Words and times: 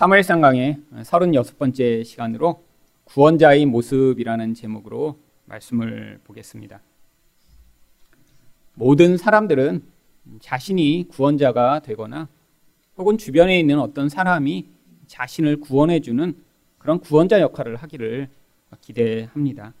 사무엘상 0.00 0.40
강의 0.40 0.78
36번째 0.94 2.06
시간으로 2.06 2.64
구원자의 3.04 3.66
모습이라는 3.66 4.54
제목으로 4.54 5.18
말씀을 5.44 6.20
보겠습니다. 6.24 6.80
모든 8.72 9.18
사람들은 9.18 9.82
자신이 10.40 11.04
구원자가 11.10 11.80
되거나 11.80 12.28
혹은 12.96 13.18
주변에 13.18 13.60
있는 13.60 13.78
어떤 13.78 14.08
사람이 14.08 14.70
자신을 15.06 15.60
구원해주는 15.60 16.34
그런 16.78 16.98
구원자 16.98 17.42
역할을 17.42 17.76
하기를 17.76 18.30
기대합니다. 18.80 19.74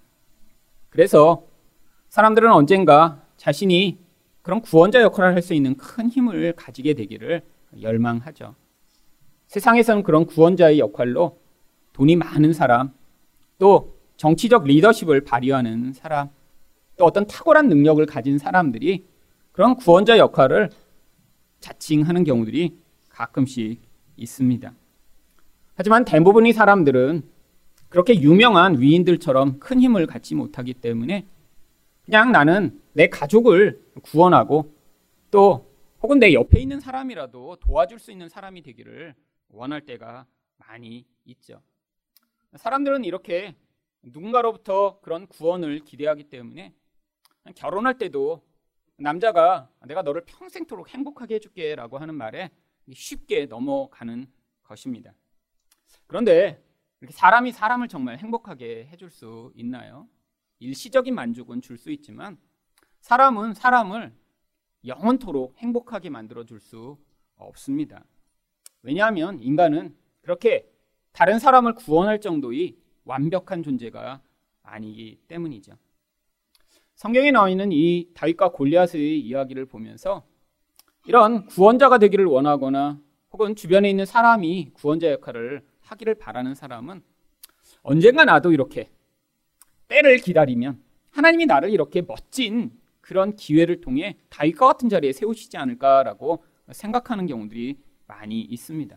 그래서 0.90 1.46
사람들은 2.10 2.52
언젠가 2.52 3.24
자신이 3.38 3.96
그런 4.42 4.60
구원자 4.60 5.00
역할을 5.00 5.34
할 5.34 5.40
수 5.40 5.54
있는 5.54 5.78
큰 5.78 6.10
힘을 6.10 6.52
가지게 6.56 6.92
되기를 6.92 7.40
열망하죠. 7.80 8.59
세상에서는 9.50 10.04
그런 10.04 10.26
구원자의 10.26 10.78
역할로 10.78 11.40
돈이 11.92 12.14
많은 12.14 12.52
사람, 12.52 12.92
또 13.58 13.98
정치적 14.16 14.64
리더십을 14.64 15.24
발휘하는 15.24 15.92
사람, 15.92 16.30
또 16.96 17.04
어떤 17.04 17.26
탁월한 17.26 17.68
능력을 17.68 18.04
가진 18.06 18.38
사람들이 18.38 19.06
그런 19.50 19.74
구원자 19.74 20.18
역할을 20.18 20.70
자칭하는 21.58 22.22
경우들이 22.22 22.78
가끔씩 23.08 23.80
있습니다. 24.16 24.72
하지만 25.74 26.04
대부분의 26.04 26.52
사람들은 26.52 27.22
그렇게 27.88 28.20
유명한 28.20 28.80
위인들처럼 28.80 29.58
큰 29.58 29.80
힘을 29.80 30.06
갖지 30.06 30.36
못하기 30.36 30.74
때문에 30.74 31.26
그냥 32.04 32.30
나는 32.30 32.80
내 32.92 33.08
가족을 33.08 33.82
구원하고 34.02 34.72
또 35.32 35.66
혹은 36.02 36.20
내 36.20 36.34
옆에 36.34 36.60
있는 36.60 36.78
사람이라도 36.78 37.56
도와줄 37.56 37.98
수 37.98 38.12
있는 38.12 38.28
사람이 38.28 38.62
되기를 38.62 39.16
원할 39.50 39.80
때가 39.84 40.26
많이 40.56 41.06
있죠. 41.24 41.62
사람들은 42.56 43.04
이렇게 43.04 43.54
누군가로부터 44.02 45.00
그런 45.00 45.26
구원을 45.26 45.80
기대하기 45.80 46.24
때문에 46.24 46.74
결혼할 47.54 47.98
때도 47.98 48.42
남자가 48.96 49.70
내가 49.86 50.02
너를 50.02 50.24
평생토록 50.26 50.90
행복하게 50.90 51.36
해줄게 51.36 51.74
라고 51.74 51.98
하는 51.98 52.14
말에 52.14 52.50
쉽게 52.92 53.46
넘어가는 53.46 54.26
것입니다. 54.62 55.14
그런데 56.06 56.62
사람이 57.10 57.52
사람을 57.52 57.88
정말 57.88 58.18
행복하게 58.18 58.86
해줄 58.86 59.10
수 59.10 59.52
있나요? 59.54 60.08
일시적인 60.58 61.14
만족은 61.14 61.62
줄 61.62 61.78
수 61.78 61.90
있지만 61.90 62.38
사람은 63.00 63.54
사람을 63.54 64.14
영원토록 64.84 65.56
행복하게 65.58 66.10
만들어 66.10 66.44
줄 66.44 66.60
수 66.60 66.98
없습니다. 67.36 68.04
왜냐하면 68.82 69.40
인간은 69.40 69.94
그렇게 70.22 70.66
다른 71.12 71.38
사람을 71.38 71.74
구원할 71.74 72.20
정도의 72.20 72.76
완벽한 73.04 73.62
존재가 73.62 74.20
아니기 74.62 75.18
때문이죠. 75.28 75.72
성경에 76.94 77.30
나와 77.30 77.48
있는 77.48 77.72
이 77.72 78.08
다윗과 78.14 78.50
골리앗의 78.50 79.20
이야기를 79.20 79.66
보면서 79.66 80.24
이런 81.06 81.46
구원자가 81.46 81.98
되기를 81.98 82.26
원하거나 82.26 83.00
혹은 83.32 83.56
주변에 83.56 83.88
있는 83.88 84.04
사람이 84.04 84.70
구원자 84.74 85.10
역할을 85.10 85.62
하기를 85.80 86.16
바라는 86.16 86.54
사람은 86.54 87.02
언젠가 87.82 88.24
나도 88.24 88.52
이렇게 88.52 88.90
때를 89.88 90.18
기다리면 90.18 90.80
하나님이 91.10 91.46
나를 91.46 91.70
이렇게 91.70 92.02
멋진 92.02 92.78
그런 93.00 93.34
기회를 93.34 93.80
통해 93.80 94.16
다윗과 94.28 94.66
같은 94.66 94.88
자리에 94.88 95.12
세우시지 95.12 95.56
않을까라고 95.56 96.44
생각하는 96.70 97.26
경우들이 97.26 97.78
많이 98.10 98.40
있습니다. 98.40 98.96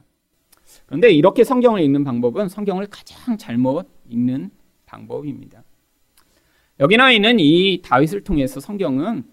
그런데 0.87 1.11
이렇게 1.11 1.43
성경을 1.43 1.81
읽는 1.81 2.03
방법은 2.03 2.49
성경을 2.49 2.87
가장 2.87 3.37
잘못 3.37 3.87
읽는 4.09 4.49
방법입니다. 4.85 5.63
여기 6.79 6.97
나와 6.97 7.11
있는 7.11 7.39
이 7.39 7.81
다윗을 7.83 8.23
통해서 8.23 8.59
성경은 8.59 9.23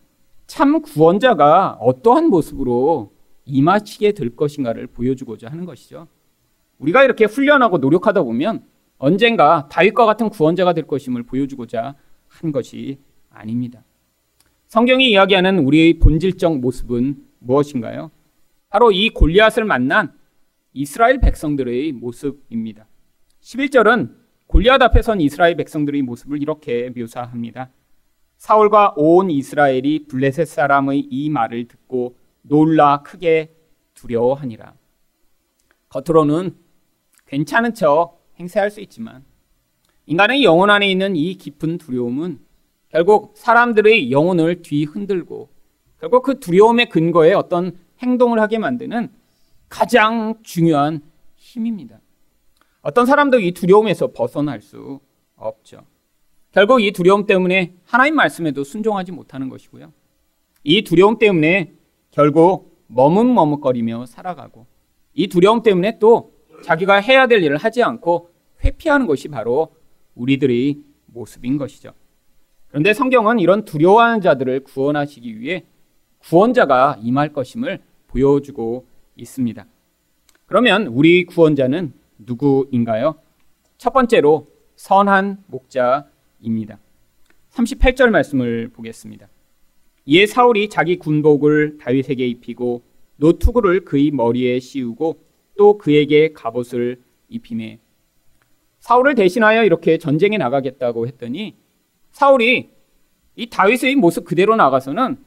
참 0.46 0.82
구원자가 0.82 1.78
어떠한 1.80 2.28
모습으로 2.28 3.12
임하시게 3.46 4.12
될 4.12 4.36
것인가를 4.36 4.86
보여주고자 4.88 5.48
하는 5.48 5.64
것이죠. 5.64 6.06
우리가 6.78 7.04
이렇게 7.04 7.24
훈련하고 7.24 7.78
노력하다 7.78 8.22
보면 8.22 8.64
언젠가 8.98 9.69
다윗과 9.69 10.04
같은 10.04 10.28
구원자가 10.28 10.74
될 10.74 10.86
것임을 10.86 11.22
보여주고자 11.22 11.94
한 12.28 12.52
것이 12.52 12.98
아닙니다. 13.30 13.82
성경이 14.69 15.10
이야기하는 15.10 15.60
우리의 15.60 15.94
본질적 15.94 16.58
모습은 16.58 17.24
무엇인가요? 17.38 18.10
바로 18.70 18.92
이 18.92 19.10
골리앗을 19.10 19.64
만난 19.64 20.12
이스라엘 20.72 21.20
백성들의 21.20 21.92
모습입니다. 21.92 22.86
11절은 23.41 24.14
골리앗 24.47 24.81
앞에 24.81 25.03
선 25.03 25.20
이스라엘 25.20 25.56
백성들의 25.56 26.03
모습을 26.03 26.41
이렇게 26.41 26.91
묘사합니다. 26.97 27.70
사울과 28.36 28.94
온 28.97 29.28
이스라엘이 29.28 30.06
블레셋 30.06 30.47
사람의 30.47 31.00
이 31.00 31.28
말을 31.31 31.66
듣고 31.66 32.16
놀라 32.42 33.03
크게 33.03 33.54
두려워하니라. 33.94 34.72
겉으로는 35.88 36.54
괜찮은 37.26 37.75
척 37.75 38.20
행세할 38.38 38.70
수 38.70 38.81
있지만 38.81 39.25
인간의 40.06 40.44
영혼 40.44 40.70
안에 40.70 40.88
있는 40.88 41.16
이 41.16 41.34
깊은 41.34 41.78
두려움은 41.78 42.38
결국 42.88 43.34
사람들의 43.37 44.10
영혼을 44.12 44.62
뒤흔들고 44.62 45.48
결국 46.00 46.22
그 46.22 46.38
두려움의 46.38 46.88
근거에 46.88 47.34
어떤 47.34 47.76
행동을 48.00 48.41
하게 48.41 48.59
만드는 48.59 49.11
가장 49.69 50.34
중요한 50.43 51.00
힘입니다. 51.37 52.00
어떤 52.83 53.06
사람도 53.06 53.41
이 53.41 53.53
두려움에서 53.53 54.12
벗어날 54.12 54.61
수 54.61 55.00
없죠. 55.37 55.84
결국 56.53 56.83
이 56.83 56.93
두려움 56.93 57.27
때문에 57.27 57.75
하나님 57.84 58.16
말씀에도 58.16 58.65
순종하지 58.65 59.12
못하는 59.12 59.49
것이고요. 59.49 59.93
이 60.65 60.83
두려움 60.83 61.19
때문에 61.19 61.72
결국 62.11 62.84
머뭇머뭇거리며 62.88 64.06
살아가고 64.06 64.67
이 65.15 65.28
두려움 65.28 65.62
때문에 65.62 65.99
또 65.99 66.32
자기가 66.65 66.97
해야 66.97 67.27
될 67.27 67.43
일을 67.43 67.56
하지 67.56 67.82
않고 67.82 68.31
회피하는 68.65 69.06
것이 69.06 69.28
바로 69.28 69.75
우리들의 70.15 70.78
모습인 71.06 71.56
것이죠. 71.56 71.93
그런데 72.69 72.93
성경은 72.93 73.38
이런 73.38 73.65
두려워하는 73.65 74.21
자들을 74.21 74.65
구원하시기 74.65 75.41
위해 75.41 75.65
구원자가 76.19 76.99
임할 77.00 77.32
것임을 77.32 77.81
보여주고 78.10 78.87
있습니다. 79.16 79.66
그러면 80.47 80.87
우리 80.88 81.25
구원자는 81.25 81.93
누구인가요? 82.19 83.16
첫 83.78 83.93
번째로 83.93 84.48
선한 84.76 85.44
목자입니다. 85.47 86.78
38절 87.53 88.10
말씀을 88.10 88.69
보겠습니다. 88.69 89.28
이에 90.06 90.26
사울이 90.26 90.69
자기 90.69 90.97
군복을 90.99 91.78
다윗에게 91.78 92.26
입히고 92.26 92.82
노투구를 93.16 93.84
그의 93.84 94.10
머리에 94.10 94.59
씌우고 94.59 95.19
또 95.56 95.78
그에게 95.78 96.32
갑옷을 96.32 97.00
입히매 97.28 97.78
사울을 98.81 99.15
대신하여 99.15 99.65
이렇게 99.65 99.99
전쟁에 99.99 100.38
나가겠다고 100.38 101.06
했더니 101.06 101.54
사울이 102.12 102.70
이 103.37 103.47
다윗의 103.49 103.97
모습 103.97 104.25
그대로 104.25 104.56
나가서는 104.56 105.19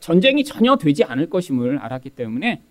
전쟁이 0.00 0.44
전혀 0.44 0.76
되지 0.76 1.04
않을 1.04 1.30
것임을 1.30 1.78
알았기 1.78 2.10
때문에 2.10 2.62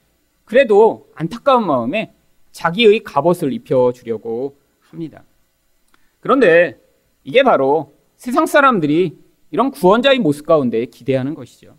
그래도 0.45 1.09
안타까운 1.15 1.65
마음에 1.65 2.13
자기의 2.51 3.03
갑옷을 3.03 3.51
입혀주려고 3.53 4.57
합니다. 4.81 5.23
그런데 6.19 6.79
이게 7.23 7.43
바로 7.43 7.93
세상 8.15 8.45
사람들이 8.45 9.17
이런 9.51 9.71
구원자의 9.71 10.19
모습 10.19 10.45
가운데 10.45 10.85
기대하는 10.85 11.33
것이죠. 11.33 11.77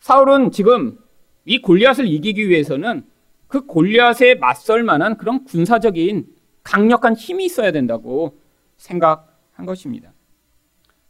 사울은 0.00 0.50
지금 0.50 0.98
이 1.44 1.60
골리앗을 1.60 2.06
이기기 2.06 2.48
위해서는 2.48 3.04
그 3.46 3.66
골리앗에 3.66 4.36
맞설 4.36 4.82
만한 4.82 5.16
그런 5.16 5.44
군사적인 5.44 6.26
강력한 6.62 7.14
힘이 7.14 7.44
있어야 7.44 7.72
된다고 7.72 8.38
생각한 8.76 9.66
것입니다. 9.66 10.12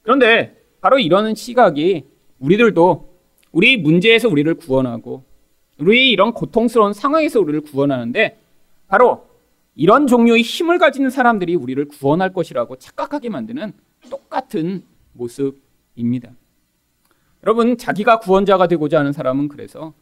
그런데 0.03 0.61
바로 0.81 0.99
이러는 0.99 1.35
시각이 1.35 2.05
우리들도 2.39 3.12
우리 3.53 3.77
문제에서 3.77 4.29
우리를 4.29 4.53
구원하고 4.55 5.25
우리 5.79 6.11
이런 6.11 6.33
고통스러운 6.33 6.93
상황에서 6.93 7.41
우리를 7.41 7.61
구원하는데 7.63 8.39
바로 8.89 9.27
이런 9.75 10.07
종류의 10.07 10.43
힘을 10.43 10.79
가지는 10.79 11.11
사람들이 11.11 11.55
우리를 11.55 11.83
구원할 11.87 12.33
것이라고 12.33 12.77
착각하게 12.77 13.31
만드는 13.31 13.73
똑같은 14.11 14.83
모습입니다. 15.13 16.31
여러분, 17.45 17.77
자기가 17.77 18.21
구원자가 18.21 18.69
되고자 18.69 18.99
하는 18.99 19.13
사람은 19.13 19.49
그래서 19.49 19.95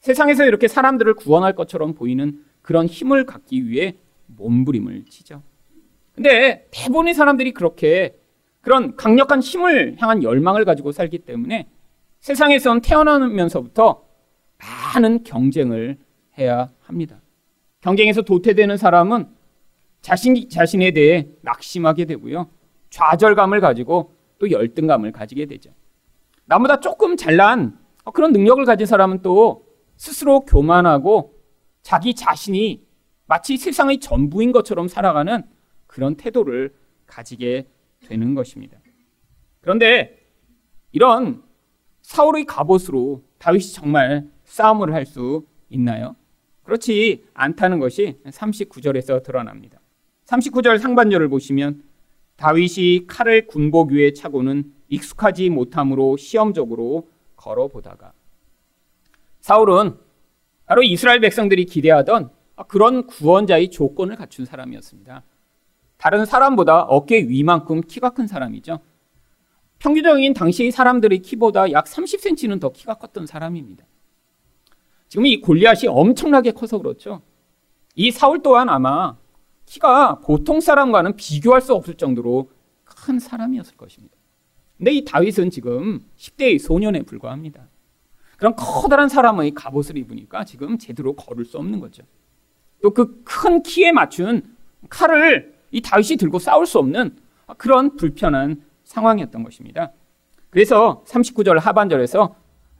세상에서 0.00 0.46
이렇게 0.46 0.68
사람들을 0.68 1.14
구원할 1.14 1.54
것처럼 1.54 1.94
보이는 1.94 2.44
그런 2.62 2.86
힘을 2.86 3.26
갖기 3.26 3.68
위해 3.68 3.96
몸부림을 4.26 5.04
치죠. 5.08 5.42
근데 6.14 6.66
대부분의 6.70 7.14
사람들이 7.14 7.52
그렇게 7.52 8.16
그런 8.60 8.96
강력한 8.96 9.40
힘을 9.40 9.96
향한 9.98 10.22
열망을 10.22 10.64
가지고 10.64 10.92
살기 10.92 11.18
때문에 11.20 11.68
세상에선 12.26 12.80
태어나면서부터 12.80 14.04
많은 14.58 15.22
경쟁을 15.22 15.96
해야 16.36 16.68
합니다. 16.80 17.20
경쟁에서 17.82 18.22
도태되는 18.22 18.76
사람은 18.76 19.28
자신 20.00 20.48
자신에 20.48 20.90
대해 20.90 21.28
낙심하게 21.42 22.06
되고요. 22.06 22.50
좌절감을 22.90 23.60
가지고 23.60 24.12
또 24.40 24.50
열등감을 24.50 25.12
가지게 25.12 25.46
되죠. 25.46 25.70
나보다 26.46 26.80
조금 26.80 27.16
잘난 27.16 27.78
그런 28.12 28.32
능력을 28.32 28.64
가진 28.64 28.88
사람은 28.88 29.22
또 29.22 29.64
스스로 29.96 30.40
교만하고 30.40 31.32
자기 31.82 32.12
자신이 32.12 32.84
마치 33.26 33.56
세상의 33.56 34.00
전부인 34.00 34.50
것처럼 34.50 34.88
살아가는 34.88 35.44
그런 35.86 36.16
태도를 36.16 36.74
가지게 37.06 37.68
되는 38.04 38.34
것입니다. 38.34 38.78
그런데 39.60 40.26
이런 40.90 41.45
사울의 42.06 42.44
갑옷으로 42.44 43.24
다윗이 43.38 43.72
정말 43.72 44.28
싸움을 44.44 44.94
할 44.94 45.06
수 45.06 45.44
있나요? 45.70 46.14
그렇지 46.62 47.24
않다는 47.34 47.80
것이 47.80 48.20
39절에서 48.24 49.24
드러납니다. 49.24 49.80
39절 50.26 50.78
상반절을 50.78 51.28
보시면 51.28 51.82
다윗이 52.36 53.08
칼을 53.08 53.48
군복 53.48 53.90
위에 53.90 54.12
차고는 54.12 54.72
익숙하지 54.88 55.50
못함으로 55.50 56.16
시험적으로 56.16 57.08
걸어보다가 57.34 58.12
사울은 59.40 59.96
바로 60.64 60.84
이스라엘 60.84 61.18
백성들이 61.18 61.64
기대하던 61.64 62.30
그런 62.68 63.08
구원자의 63.08 63.70
조건을 63.70 64.14
갖춘 64.14 64.44
사람이었습니다. 64.44 65.24
다른 65.96 66.24
사람보다 66.24 66.82
어깨 66.82 67.18
위만큼 67.18 67.80
키가 67.80 68.10
큰 68.10 68.28
사람이죠. 68.28 68.78
평균적인 69.78 70.34
당시의 70.34 70.70
사람들의 70.70 71.18
키보다 71.20 71.70
약 71.72 71.84
30cm는 71.86 72.60
더 72.60 72.70
키가 72.70 72.94
컸던 72.94 73.26
사람입니다. 73.26 73.84
지금 75.08 75.26
이 75.26 75.40
골리앗이 75.40 75.88
엄청나게 75.88 76.52
커서 76.52 76.78
그렇죠. 76.78 77.22
이 77.94 78.10
사울 78.10 78.42
또한 78.42 78.68
아마 78.68 79.16
키가 79.66 80.20
보통 80.20 80.60
사람과는 80.60 81.16
비교할 81.16 81.60
수 81.60 81.74
없을 81.74 81.94
정도로 81.94 82.50
큰 82.84 83.18
사람이었을 83.18 83.76
것입니다. 83.76 84.14
근데 84.76 84.92
이 84.92 85.04
다윗은 85.04 85.50
지금 85.50 86.04
10대의 86.16 86.58
소년에 86.58 87.02
불과합니다. 87.02 87.68
그런 88.36 88.54
커다란 88.54 89.08
사람의 89.08 89.52
갑옷을 89.54 89.96
입으니까 89.96 90.44
지금 90.44 90.76
제대로 90.78 91.14
걸을 91.14 91.44
수 91.44 91.56
없는 91.58 91.80
거죠. 91.80 92.02
또 92.82 92.90
그 92.90 93.24
큰 93.24 93.62
키에 93.62 93.92
맞춘 93.92 94.42
칼을 94.90 95.54
이 95.70 95.80
다윗이 95.80 96.16
들고 96.18 96.38
싸울 96.38 96.66
수 96.66 96.78
없는 96.78 97.16
그런 97.56 97.96
불편한 97.96 98.62
상황이었던 98.86 99.42
것입니다. 99.42 99.92
그래서 100.48 101.04
39절 101.06 101.60
하반절에서 101.60 102.34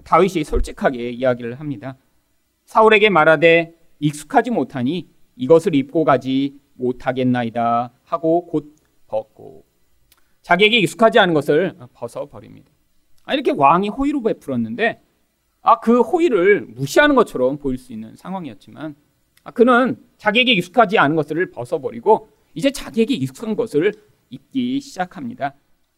다윗이 0.04 0.44
솔직하게 0.44 1.10
이야기를 1.10 1.60
합니다. 1.60 1.96
사울에게 2.64 3.10
말하되 3.10 3.74
익숙하지 3.98 4.50
못하니 4.50 5.08
이것을 5.36 5.74
입고 5.74 6.04
가지 6.04 6.58
못하겠나이다 6.74 7.92
하고 8.04 8.46
곧 8.46 8.74
벗고 9.06 9.64
자기에게 10.42 10.78
익숙하지 10.78 11.18
않은 11.18 11.34
것을 11.34 11.76
벗어 11.92 12.26
버립니다. 12.26 12.70
아, 13.24 13.34
이렇게 13.34 13.50
왕이 13.50 13.88
호의로 13.88 14.22
베풀었는데 14.22 15.02
아, 15.62 15.80
그 15.80 16.00
호의를 16.00 16.66
무시하는 16.68 17.16
것처럼 17.16 17.58
보일 17.58 17.78
수 17.78 17.92
있는 17.92 18.14
상황이었지만 18.14 18.94
아, 19.42 19.50
그는 19.50 19.96
자기에게 20.18 20.52
익숙하지 20.52 20.98
않은 20.98 21.16
것을 21.16 21.50
벗어버리고 21.50 22.28
이제 22.54 22.70
자기에게 22.70 23.14
익숙한 23.14 23.56
것을 23.56 23.92
입기 24.30 24.80
시작합니다. 24.80 25.54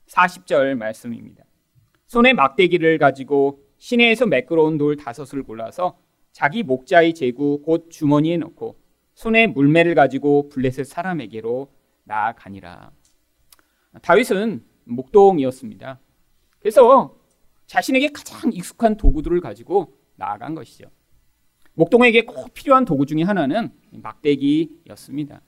40절 0.08 0.74
말씀입니다. 0.76 1.44
손에 2.06 2.32
막대기를 2.32 2.98
가지고 2.98 3.62
시내에서 3.78 4.26
매끄러운 4.26 4.78
돌 4.78 4.96
다섯을 4.96 5.42
골라서 5.42 5.98
자기 6.32 6.62
목자의 6.62 7.14
제구 7.14 7.62
곧 7.62 7.90
주머니에 7.90 8.36
넣고 8.38 8.78
손에 9.14 9.46
물매를 9.46 9.94
가지고 9.94 10.48
블레셋 10.48 10.86
사람에게로 10.86 11.72
나아가니라. 12.04 12.92
다윗은 14.02 14.64
목동이었습니다. 14.84 16.00
그래서 16.60 17.16
자신에게 17.66 18.08
가장 18.12 18.52
익숙한 18.52 18.96
도구들을 18.96 19.40
가지고 19.40 19.94
나아간 20.16 20.54
것이죠. 20.54 20.90
목동에게 21.74 22.24
꼭 22.24 22.54
필요한 22.54 22.84
도구 22.84 23.06
중의 23.06 23.24
하나는 23.24 23.70
막대기였습니다. 23.90 25.42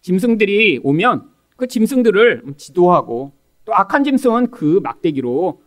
짐승들이 0.00 0.80
오면 0.82 1.30
그 1.56 1.66
짐승들을 1.66 2.44
지도하고 2.56 3.32
또 3.64 3.74
악한 3.74 4.04
짐승은 4.04 4.50
그 4.50 4.80
막대기로 4.82 5.62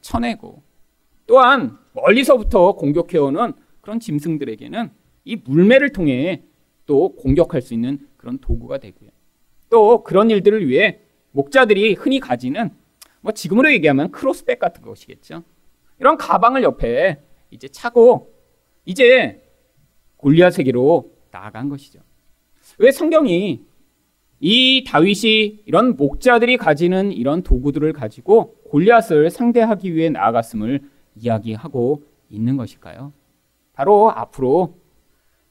쳐내고 0.00 0.62
또한 1.26 1.78
멀리서부터 1.92 2.72
공격해오는 2.72 3.52
그런 3.80 4.00
짐승들에게는 4.00 4.90
이 5.24 5.36
물매를 5.36 5.92
통해 5.92 6.44
또 6.86 7.14
공격할 7.16 7.62
수 7.62 7.74
있는 7.74 8.06
그런 8.16 8.38
도구가 8.38 8.78
되고요. 8.78 9.10
또 9.70 10.04
그런 10.04 10.30
일들을 10.30 10.68
위해 10.68 11.00
목자들이 11.32 11.94
흔히 11.94 12.20
가지는 12.20 12.70
뭐 13.20 13.32
지금으로 13.32 13.72
얘기하면 13.72 14.10
크로스백 14.12 14.58
같은 14.58 14.82
것이겠죠. 14.82 15.42
이런 15.98 16.16
가방을 16.16 16.62
옆에 16.62 17.20
이제 17.50 17.68
차고 17.68 18.32
이제 18.84 19.42
골리앗에게로 20.18 21.12
나아간 21.30 21.68
것이죠. 21.68 22.00
왜 22.78 22.90
성경이 22.90 23.64
이 24.40 24.84
다윗이 24.86 25.62
이런 25.64 25.96
목자들이 25.96 26.56
가지는 26.56 27.12
이런 27.12 27.42
도구들을 27.42 27.92
가지고 27.92 28.56
골리앗을 28.70 29.30
상대하기 29.30 29.94
위해 29.94 30.10
나아갔음을 30.10 30.80
이야기하고 31.16 32.02
있는 32.28 32.56
것일까요? 32.56 33.12
바로 33.72 34.10
앞으로 34.10 34.74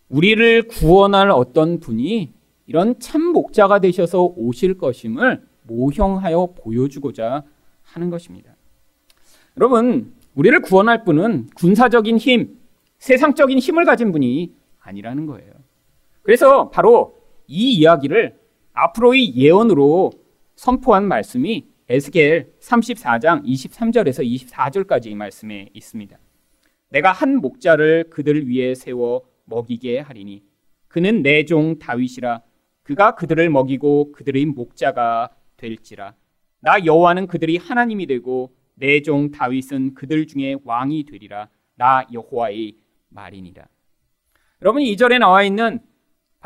우리를 0.09 0.63
구원할 0.67 1.31
어떤 1.31 1.79
분이 1.79 2.33
이런 2.67 2.99
참 2.99 3.21
목자가 3.21 3.79
되셔서 3.79 4.33
오실 4.35 4.77
것임을 4.77 5.43
모형하여 5.63 6.53
보여주고자 6.55 7.43
하는 7.81 8.09
것입니다. 8.09 8.55
여러분, 9.57 10.13
우리를 10.35 10.61
구원할 10.61 11.03
분은 11.03 11.47
군사적인 11.55 12.17
힘, 12.17 12.59
세상적인 12.99 13.57
힘을 13.57 13.85
가진 13.85 14.11
분이 14.11 14.53
아니라는 14.79 15.25
거예요. 15.25 15.51
그래서 16.21 16.69
바로 16.69 17.17
이 17.47 17.73
이야기를 17.73 18.35
앞으로의 18.75 19.35
예언으로 19.35 20.11
선포한 20.55 21.07
말씀이 21.07 21.65
에스겔 21.87 22.53
34장 22.59 23.45
23절에서 23.45 24.25
24절까지 24.25 25.07
이 25.07 25.15
말씀에 25.15 25.69
있습니다. 25.73 26.17
내가 26.89 27.11
한 27.11 27.37
목자를 27.37 28.09
그들 28.09 28.49
위에 28.49 28.75
세워 28.75 29.23
먹이게 29.45 29.99
하리니 29.99 30.43
그는 30.87 31.21
내 31.23 31.45
종 31.45 31.79
다윗이라 31.79 32.41
그가 32.83 33.15
그들을 33.15 33.49
먹이고 33.49 34.11
그들의 34.11 34.45
목자가 34.47 35.29
될지라 35.57 36.13
나 36.59 36.85
여호와는 36.85 37.27
그들이 37.27 37.57
하나님이 37.57 38.07
되고 38.07 38.53
내 38.75 39.01
종 39.01 39.31
다윗은 39.31 39.93
그들 39.93 40.27
중에 40.27 40.57
왕이 40.65 41.05
되리라 41.05 41.49
나 41.75 42.05
여호와의 42.11 42.75
말이니라. 43.09 43.65
여러분 44.61 44.81
이 44.81 44.97
절에 44.97 45.17
나와 45.17 45.43
있는 45.43 45.79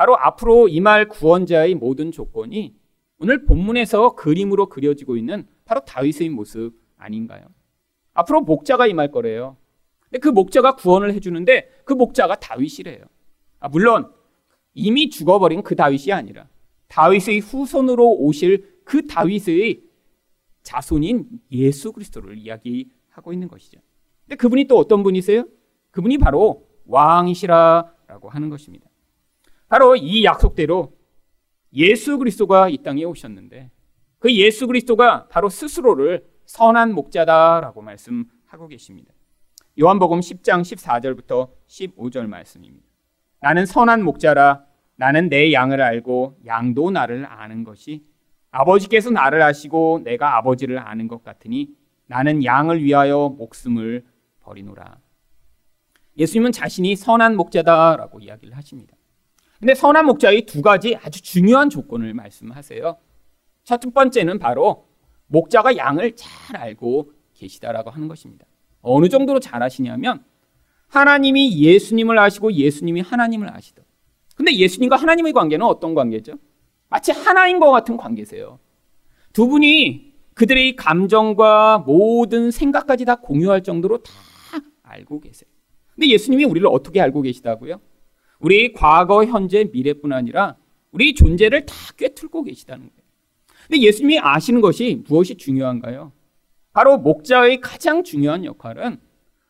바로 0.00 0.16
앞으로 0.16 0.68
임할 0.68 1.08
구원자의 1.08 1.74
모든 1.74 2.10
조건이 2.10 2.74
오늘 3.18 3.44
본문에서 3.44 4.14
그림으로 4.14 4.70
그려지고 4.70 5.18
있는 5.18 5.46
바로 5.66 5.84
다윗의 5.84 6.30
모습 6.30 6.72
아닌가요? 6.96 7.44
앞으로 8.14 8.40
목자가 8.40 8.86
임할 8.86 9.10
거래요. 9.10 9.58
근데 10.04 10.18
그 10.18 10.30
목자가 10.30 10.74
구원을 10.74 11.12
해주는데 11.12 11.82
그 11.84 11.92
목자가 11.92 12.36
다윗이래요. 12.36 13.04
아, 13.58 13.68
물론 13.68 14.10
이미 14.72 15.10
죽어버린 15.10 15.62
그 15.62 15.76
다윗이 15.76 16.12
아니라 16.14 16.48
다윗의 16.88 17.40
후손으로 17.40 18.10
오실 18.20 18.80
그 18.84 19.06
다윗의 19.06 19.82
자손인 20.62 21.28
예수 21.52 21.92
그리스도를 21.92 22.38
이야기하고 22.38 23.34
있는 23.34 23.48
것이죠. 23.48 23.82
근데 24.22 24.36
그분이 24.36 24.64
또 24.64 24.78
어떤 24.78 25.02
분이세요? 25.02 25.44
그분이 25.90 26.16
바로 26.16 26.66
왕이시라라고 26.86 28.30
하는 28.30 28.48
것입니다. 28.48 28.89
바로 29.70 29.94
이 29.94 30.24
약속대로 30.24 30.92
예수 31.74 32.18
그리스도가 32.18 32.68
이 32.68 32.78
땅에 32.78 33.04
오셨는데 33.04 33.70
그 34.18 34.34
예수 34.34 34.66
그리스도가 34.66 35.28
바로 35.28 35.48
스스로를 35.48 36.26
선한 36.44 36.92
목자다라고 36.92 37.80
말씀하고 37.80 38.66
계십니다. 38.68 39.14
요한복음 39.80 40.18
10장 40.18 40.62
14절부터 40.62 41.50
15절 41.68 42.26
말씀입니다. 42.26 42.84
나는 43.40 43.64
선한 43.64 44.02
목자라 44.02 44.64
나는 44.96 45.28
내 45.28 45.52
양을 45.52 45.80
알고 45.80 46.40
양도 46.46 46.90
나를 46.90 47.24
아는 47.24 47.62
것이 47.62 48.04
아버지께서 48.50 49.10
나를 49.10 49.40
아시고 49.40 50.00
내가 50.02 50.36
아버지를 50.36 50.80
아는 50.80 51.06
것 51.06 51.22
같으니 51.22 51.70
나는 52.06 52.44
양을 52.44 52.82
위하여 52.82 53.28
목숨을 53.38 54.04
버리노라. 54.40 54.98
예수님은 56.18 56.50
자신이 56.50 56.96
선한 56.96 57.36
목자다라고 57.36 58.18
이야기를 58.18 58.56
하십니다. 58.56 58.96
근데 59.60 59.74
선한 59.74 60.06
목자의 60.06 60.46
두 60.46 60.62
가지 60.62 60.96
아주 60.96 61.22
중요한 61.22 61.68
조건을 61.68 62.14
말씀하세요. 62.14 62.96
첫 63.62 63.80
번째는 63.92 64.38
바로 64.38 64.86
목자가 65.26 65.76
양을 65.76 66.16
잘 66.16 66.56
알고 66.56 67.12
계시다라고 67.34 67.90
하는 67.90 68.08
것입니다. 68.08 68.46
어느 68.80 69.10
정도로 69.10 69.38
잘 69.38 69.62
아시냐면 69.62 70.24
하나님이 70.88 71.62
예수님을 71.62 72.18
아시고 72.18 72.54
예수님이 72.54 73.02
하나님을 73.02 73.54
아시다. 73.54 73.82
근데 74.34 74.54
예수님과 74.56 74.96
하나님의 74.96 75.34
관계는 75.34 75.64
어떤 75.66 75.94
관계죠? 75.94 76.38
마치 76.88 77.12
하나인 77.12 77.60
것 77.60 77.70
같은 77.70 77.98
관계세요. 77.98 78.58
두 79.34 79.46
분이 79.46 80.14
그들의 80.34 80.74
감정과 80.76 81.84
모든 81.86 82.50
생각까지 82.50 83.04
다 83.04 83.16
공유할 83.16 83.62
정도로 83.62 83.98
다 83.98 84.12
알고 84.82 85.20
계세요. 85.20 85.48
근데 85.94 86.08
예수님이 86.08 86.44
우리를 86.44 86.66
어떻게 86.66 87.00
알고 87.00 87.20
계시다고요? 87.20 87.78
우리 88.40 88.72
과거, 88.72 89.24
현재, 89.24 89.64
미래뿐 89.72 90.12
아니라 90.12 90.56
우리 90.90 91.14
존재를 91.14 91.66
다 91.66 91.74
꿰뚫고 91.96 92.42
계시다는 92.44 92.88
거예요. 92.88 93.00
근데 93.68 93.82
예수님이 93.82 94.18
아시는 94.18 94.60
것이 94.60 95.02
무엇이 95.06 95.36
중요한가요? 95.36 96.12
바로 96.72 96.98
목자의 96.98 97.60
가장 97.60 98.02
중요한 98.02 98.44
역할은 98.44 99.00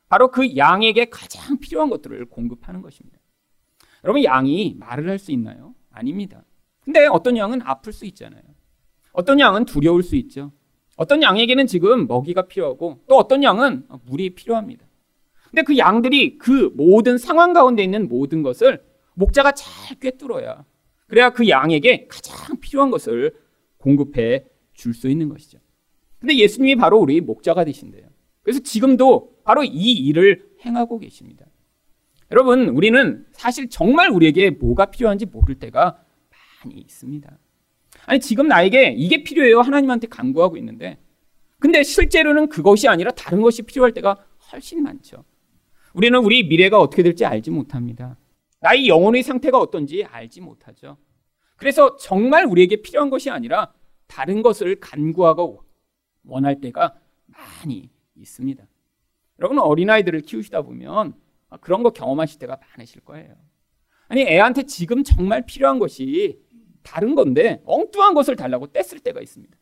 바로 0.08 0.30
그 0.30 0.56
양에게 0.56 1.06
가장 1.06 1.58
필요한 1.58 1.88
것들을 1.88 2.26
공급하는 2.26 2.82
것입니다. 2.82 3.18
여러분, 4.04 4.24
양이 4.24 4.74
말을 4.78 5.08
할 5.08 5.18
수 5.18 5.30
있나요? 5.32 5.74
아닙니다. 5.90 6.44
근데 6.84 7.06
어떤 7.06 7.36
양은 7.36 7.60
아플 7.62 7.92
수 7.92 8.04
있잖아요. 8.06 8.42
어떤 9.12 9.38
양은 9.38 9.66
두려울 9.66 10.02
수 10.02 10.16
있죠. 10.16 10.52
어떤 10.96 11.22
양에게는 11.22 11.66
지금 11.66 12.06
먹이가 12.06 12.42
필요하고 12.42 13.00
또 13.08 13.16
어떤 13.16 13.42
양은 13.42 13.86
물이 14.04 14.34
필요합니다. 14.34 14.86
근데 15.50 15.62
그 15.62 15.76
양들이 15.76 16.38
그 16.38 16.72
모든 16.74 17.18
상황 17.18 17.52
가운데 17.52 17.82
있는 17.82 18.08
모든 18.08 18.42
것을 18.42 18.82
목자가 19.14 19.52
잘 19.52 19.98
꿰뚫어야 19.98 20.64
그래야 21.08 21.30
그 21.30 21.48
양에게 21.48 22.06
가장 22.08 22.58
필요한 22.60 22.90
것을 22.90 23.34
공급해 23.78 24.44
줄 24.74 24.94
수 24.94 25.08
있는 25.08 25.28
것이죠. 25.28 25.58
근데 26.18 26.36
예수님이 26.36 26.76
바로 26.76 26.98
우리 26.98 27.20
목자가 27.20 27.64
되신대요. 27.64 28.06
그래서 28.42 28.60
지금도 28.60 29.40
바로 29.44 29.64
이 29.64 29.92
일을 29.92 30.48
행하고 30.64 30.98
계십니다. 30.98 31.46
여러분, 32.30 32.68
우리는 32.68 33.26
사실 33.32 33.68
정말 33.68 34.10
우리에게 34.10 34.50
뭐가 34.50 34.86
필요한지 34.86 35.26
모를 35.26 35.58
때가 35.58 36.02
많이 36.64 36.78
있습니다. 36.80 37.38
아니, 38.06 38.20
지금 38.20 38.48
나에게 38.48 38.94
이게 38.96 39.22
필요해요. 39.24 39.60
하나님한테 39.60 40.06
간구하고 40.06 40.56
있는데. 40.58 40.98
근데 41.58 41.82
실제로는 41.82 42.48
그것이 42.48 42.88
아니라 42.88 43.10
다른 43.10 43.42
것이 43.42 43.62
필요할 43.62 43.92
때가 43.92 44.16
훨씬 44.52 44.82
많죠. 44.82 45.24
우리는 45.94 46.18
우리 46.18 46.44
미래가 46.44 46.78
어떻게 46.78 47.02
될지 47.02 47.24
알지 47.24 47.50
못합니다. 47.50 48.16
나의 48.60 48.88
영혼의 48.88 49.22
상태가 49.22 49.58
어떤지 49.58 50.04
알지 50.04 50.40
못하죠. 50.40 50.96
그래서 51.56 51.96
정말 51.96 52.44
우리에게 52.46 52.82
필요한 52.82 53.10
것이 53.10 53.30
아니라 53.30 53.72
다른 54.06 54.42
것을 54.42 54.80
간구하고 54.80 55.64
원할 56.24 56.60
때가 56.60 56.94
많이 57.26 57.90
있습니다. 58.16 58.64
여러분 59.38 59.58
어린아이들을 59.58 60.20
키우시다 60.22 60.62
보면 60.62 61.14
그런 61.60 61.82
거 61.82 61.90
경험하실 61.90 62.38
때가 62.40 62.58
많으실 62.76 63.02
거예요. 63.02 63.34
아니 64.08 64.22
애한테 64.22 64.64
지금 64.64 65.04
정말 65.04 65.46
필요한 65.46 65.78
것이 65.78 66.40
다른 66.82 67.14
건데 67.14 67.62
엉뚱한 67.64 68.14
것을 68.14 68.36
달라고 68.36 68.66
뗐을 68.68 69.02
때가 69.02 69.20
있습니다. 69.20 69.56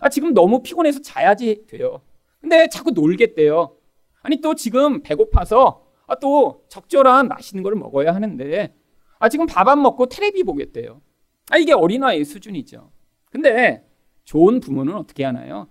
아 0.00 0.08
지금 0.08 0.32
너무 0.34 0.62
피곤해서 0.62 1.00
자야지 1.02 1.66
돼요. 1.66 2.02
근데 2.40 2.68
자꾸 2.68 2.92
놀겠대요. 2.92 3.76
아니 4.28 4.42
또 4.42 4.54
지금 4.54 5.02
배고파서 5.02 5.86
아, 6.06 6.14
또 6.16 6.62
적절한 6.68 7.28
맛있는 7.28 7.62
걸 7.62 7.74
먹어야 7.76 8.14
하는데 8.14 8.74
아 9.18 9.28
지금 9.30 9.46
밥 9.46 9.66
안 9.68 9.80
먹고 9.80 10.04
테레비 10.06 10.44
보겠대요. 10.44 11.00
아 11.48 11.56
이게 11.56 11.72
어린아이의 11.72 12.26
수준이죠. 12.26 12.90
근데 13.30 13.88
좋은 14.24 14.60
부모는 14.60 14.96
어떻게 14.96 15.24
하나요? 15.24 15.68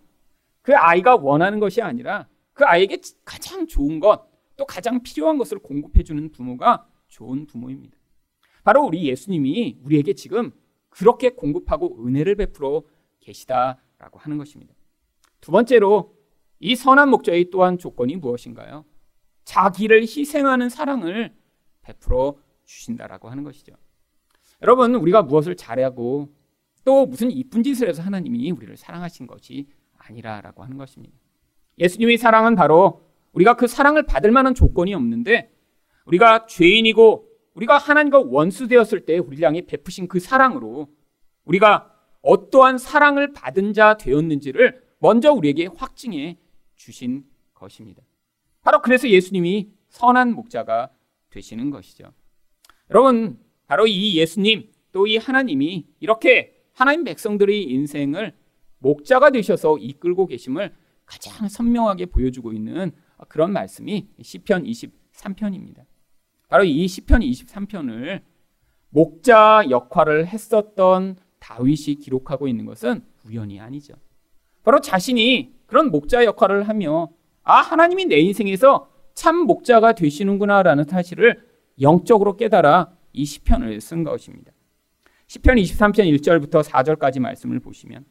그 0.63 0.75
아이가 0.75 1.17
원하는 1.17 1.59
것이 1.59 1.83
아니라 1.83 2.27
그 2.53 2.65
아이에게 2.65 2.99
가장 3.23 3.67
좋은 3.67 3.99
것, 3.99 4.27
또 4.55 4.65
가장 4.65 5.03
필요한 5.03 5.37
것을 5.37 5.59
공급해 5.59 6.01
주는 6.01 6.31
부모가 6.31 6.87
좋은 7.09 7.45
부모입니다. 7.45 7.95
바로 8.63 8.83
우리 8.83 9.07
예수님이 9.07 9.77
우리에게 9.83 10.13
지금 10.13 10.51
그렇게 10.89 11.29
공급하고 11.29 12.03
은혜를 12.07 12.33
베풀어 12.33 12.81
계시다라고 13.19 14.17
하는 14.17 14.39
것입니다. 14.39 14.73
두 15.41 15.51
번째로 15.51 16.16
이 16.59 16.75
선한 16.75 17.09
목자의 17.09 17.49
또한 17.51 17.77
조건이 17.77 18.15
무엇인가요? 18.15 18.85
자기를 19.45 20.01
희생하는 20.01 20.69
사랑을 20.69 21.33
베풀어 21.81 22.37
주신다라고 22.65 23.29
하는 23.29 23.43
것이죠. 23.43 23.73
여러분, 24.61 24.95
우리가 24.95 25.21
무엇을 25.21 25.55
잘하고 25.55 26.33
또 26.83 27.05
무슨 27.05 27.31
이쁜 27.31 27.63
짓을 27.63 27.87
해서 27.87 28.01
하나님이 28.01 28.51
우리를 28.51 28.75
사랑하신 28.75 29.27
것이 29.27 29.67
아니라라고 29.97 30.63
하는 30.63 30.77
것입니다. 30.77 31.15
예수님의 31.79 32.17
사랑은 32.17 32.55
바로 32.55 33.07
우리가 33.33 33.55
그 33.55 33.67
사랑을 33.67 34.03
받을 34.03 34.31
만한 34.31 34.55
조건이 34.55 34.93
없는데 34.93 35.51
우리가 36.05 36.47
죄인이고 36.47 37.27
우리가 37.53 37.77
하나님과 37.77 38.19
원수 38.19 38.67
되었을 38.67 39.05
때 39.05 39.17
우리 39.17 39.43
향해 39.43 39.61
베푸신 39.61 40.07
그 40.07 40.19
사랑으로 40.19 40.87
우리가 41.45 41.93
어떠한 42.21 42.77
사랑을 42.77 43.33
받은 43.33 43.73
자 43.73 43.97
되었는지를 43.97 44.81
먼저 44.99 45.31
우리에게 45.31 45.67
확증해 45.75 46.37
주신 46.77 47.25
것입니다. 47.53 48.01
바로 48.61 48.81
그래서 48.81 49.09
예수님이 49.09 49.71
선한 49.89 50.33
목자가 50.33 50.89
되시는 51.29 51.69
것이죠. 51.69 52.13
여러분, 52.89 53.39
바로 53.67 53.85
이 53.87 54.17
예수님 54.17 54.71
또 54.91 55.05
이 55.05 55.17
하나님이 55.17 55.85
이렇게 55.99 56.55
하나님 56.73 57.03
백성들의 57.03 57.63
인생을 57.63 58.35
목자가 58.79 59.29
되셔서 59.31 59.77
이끌고 59.77 60.27
계심을 60.27 60.73
가장 61.05 61.47
선명하게 61.47 62.07
보여주고 62.07 62.53
있는 62.53 62.91
그런 63.27 63.51
말씀이 63.53 64.07
시편 64.21 64.63
23편입니다. 64.63 65.85
바로 66.49 66.63
이 66.63 66.87
시편 66.87 67.21
23편을 67.21 68.21
목자 68.89 69.67
역할을 69.69 70.27
했었던 70.27 71.17
다윗이 71.39 71.95
기록하고 72.01 72.47
있는 72.47 72.65
것은 72.65 73.03
우연이 73.25 73.59
아니죠. 73.59 73.93
바로 74.63 74.79
자신이 74.81 75.56
그런 75.67 75.91
목자 75.91 76.25
역할을 76.25 76.67
하며 76.67 77.09
아 77.43 77.57
하나님이 77.57 78.05
내 78.05 78.17
인생에서 78.17 78.89
참 79.13 79.37
목자가 79.37 79.93
되시는구나라는 79.93 80.85
사실을 80.85 81.45
영적으로 81.79 82.35
깨달아 82.35 82.91
이 83.13 83.25
시편을 83.25 83.79
쓴 83.81 84.03
것입니다. 84.03 84.51
시편 85.27 85.57
23편 85.57 86.19
1절부터 86.19 86.63
4절까지 86.63 87.19
말씀을 87.19 87.59
보시면 87.59 88.05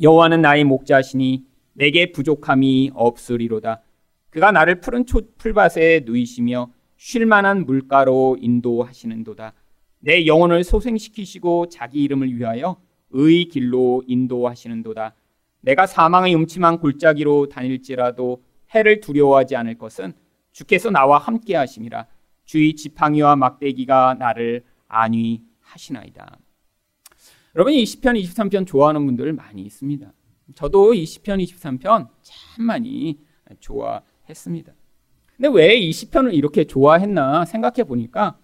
여호와는 0.00 0.40
나의 0.40 0.64
목자시니 0.64 1.44
내게 1.74 2.12
부족함이 2.12 2.92
없으리로다. 2.94 3.82
그가 4.30 4.52
나를 4.52 4.80
푸른 4.80 5.04
풀밭에 5.38 6.02
누이시며 6.04 6.70
쉴 6.96 7.26
만한 7.26 7.66
물가로 7.66 8.38
인도하시는도다. 8.40 9.52
내 10.00 10.26
영혼을 10.26 10.64
소생시키시고 10.64 11.68
자기 11.68 12.02
이름을 12.02 12.36
위하여 12.36 12.76
의 13.10 13.46
길로 13.46 14.02
인도하시는도다. 14.06 15.14
내가 15.62 15.86
사망의 15.86 16.34
음침한 16.34 16.78
골짜기로 16.78 17.48
다닐지라도 17.48 18.42
해를 18.74 19.00
두려워하지 19.00 19.56
않을 19.56 19.78
것은 19.78 20.12
주께서 20.52 20.90
나와 20.90 21.18
함께 21.18 21.56
하심이라. 21.56 22.06
주의 22.44 22.74
지팡이와 22.74 23.36
막대기가 23.36 24.14
나를 24.18 24.64
안위 24.88 25.42
하시나이다. 25.60 26.38
여러분 27.54 27.72
이 27.72 27.84
시편 27.86 28.16
23편 28.16 28.66
좋아하는 28.66 29.06
분들 29.06 29.32
많이 29.32 29.62
있습니다. 29.62 30.12
저도 30.54 30.94
이 30.94 31.06
시편 31.06 31.38
23편 31.38 32.08
참 32.22 32.64
많이 32.64 33.18
좋아했습니다. 33.60 34.72
근데 35.36 35.48
왜 35.48 35.78
이 35.78 35.92
시편을 35.92 36.34
이렇게 36.34 36.64
좋아했나 36.64 37.44
생각해 37.44 37.84
보니까 37.84 38.38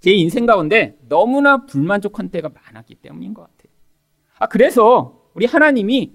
제 0.00 0.12
인생 0.12 0.46
가운데 0.46 0.98
너무나 1.08 1.64
불만족한 1.66 2.30
때가 2.30 2.50
많았기 2.50 2.96
때문인 2.96 3.34
것 3.34 3.42
같아요. 3.42 3.72
아, 4.38 4.46
그래서 4.46 5.30
우리 5.34 5.46
하나님이 5.46 6.14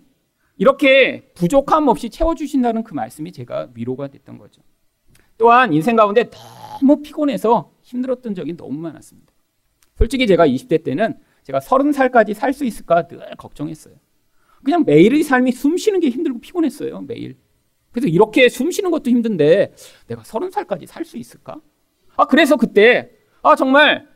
이렇게 0.62 1.24
부족함 1.34 1.88
없이 1.88 2.12
채워주신다는 2.12 2.84
그 2.84 2.94
말씀이 2.94 3.32
제가 3.32 3.70
위로가 3.74 4.10
됐던 4.10 4.38
거죠. 4.38 4.62
또한 5.36 5.74
인생 5.74 5.96
가운데 5.96 6.30
너무 6.30 7.02
피곤해서 7.02 7.74
힘들었던 7.82 8.36
적이 8.36 8.56
너무 8.56 8.78
많았습니다. 8.78 9.34
솔직히 9.98 10.28
제가 10.28 10.46
20대 10.46 10.84
때는 10.84 11.18
제가 11.42 11.58
30살까지 11.58 12.36
살 12.36 12.54
수 12.54 12.64
있을까 12.64 13.08
늘 13.08 13.18
걱정했어요. 13.40 13.96
그냥 14.64 14.84
매일의 14.86 15.24
삶이 15.24 15.52
숨 15.52 15.78
쉬는 15.78 16.00
게 16.00 16.12
힘들고 16.12 16.40
피곤했어요, 16.42 17.02
매일. 17.08 17.40
그래서 17.92 18.08
이렇게 18.08 18.48
숨 18.48 18.70
쉬는 18.70 18.92
것도 18.92 19.10
힘든데 19.10 19.74
내가 20.06 20.22
30살까지 20.22 20.86
살 20.86 21.06
수 21.06 21.18
있을까? 21.18 21.60
아, 22.16 22.26
그래서 22.26 22.56
그때 22.56 23.10
아, 23.42 23.56
정말 23.56 24.08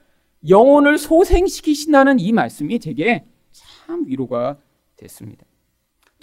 영혼을 0.48 1.00
소생시키신다는 1.00 2.20
이 2.20 2.32
말씀이 2.32 2.78
제게 2.78 3.26
참 3.52 4.04
위로가 4.06 4.60
됐습니다. 4.96 5.44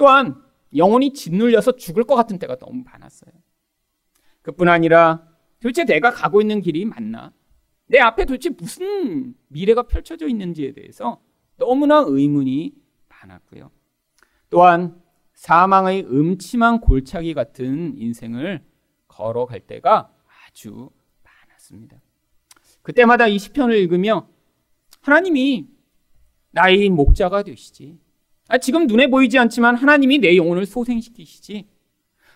또한 0.02 0.35
영혼이 0.75 1.12
짓눌려서 1.12 1.76
죽을 1.76 2.02
것 2.02 2.16
같은 2.16 2.40
때가 2.40 2.56
너무 2.56 2.82
많았어요. 2.82 3.32
그뿐 4.42 4.68
아니라 4.68 5.28
도대체 5.61 5.85
내가 5.85 6.11
가고 6.11 6.40
있는 6.40 6.61
길이 6.61 6.85
맞나? 6.85 7.32
내 7.87 8.00
앞에 8.00 8.25
도대체 8.25 8.50
무슨 8.50 9.32
미래가 9.47 9.85
펼쳐져 9.85 10.26
있는지에 10.26 10.73
대해서 10.73 11.23
너무나 11.56 12.02
의문이 12.04 12.75
많았고요. 13.11 13.71
또한 14.50 15.00
사망의 15.35 16.06
음침한 16.06 16.80
골짜기 16.80 17.32
같은 17.35 17.97
인생을 17.97 18.64
걸어갈 19.06 19.61
때가 19.61 20.12
아주 20.49 20.90
많았습니다. 21.23 22.00
그때마다 22.82 23.28
이 23.28 23.38
시편을 23.38 23.76
읽으며 23.76 24.26
하나님이 25.00 25.68
나의 26.50 26.90
목자가 26.90 27.44
되시지. 27.44 28.01
아, 28.52 28.59
지금 28.59 28.87
눈에 28.87 29.06
보이지 29.06 29.38
않지만 29.38 29.76
하나님이 29.76 30.18
내 30.18 30.37
영혼을 30.37 30.66
소생시키시지. 30.66 31.66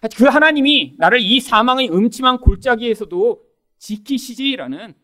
아, 0.00 0.08
그 0.16 0.24
하나님이 0.24 0.94
나를 0.96 1.20
이 1.20 1.40
사망의 1.40 1.90
음침한 1.90 2.38
골짜기에서도 2.38 3.42
지키시지라는 3.76 4.94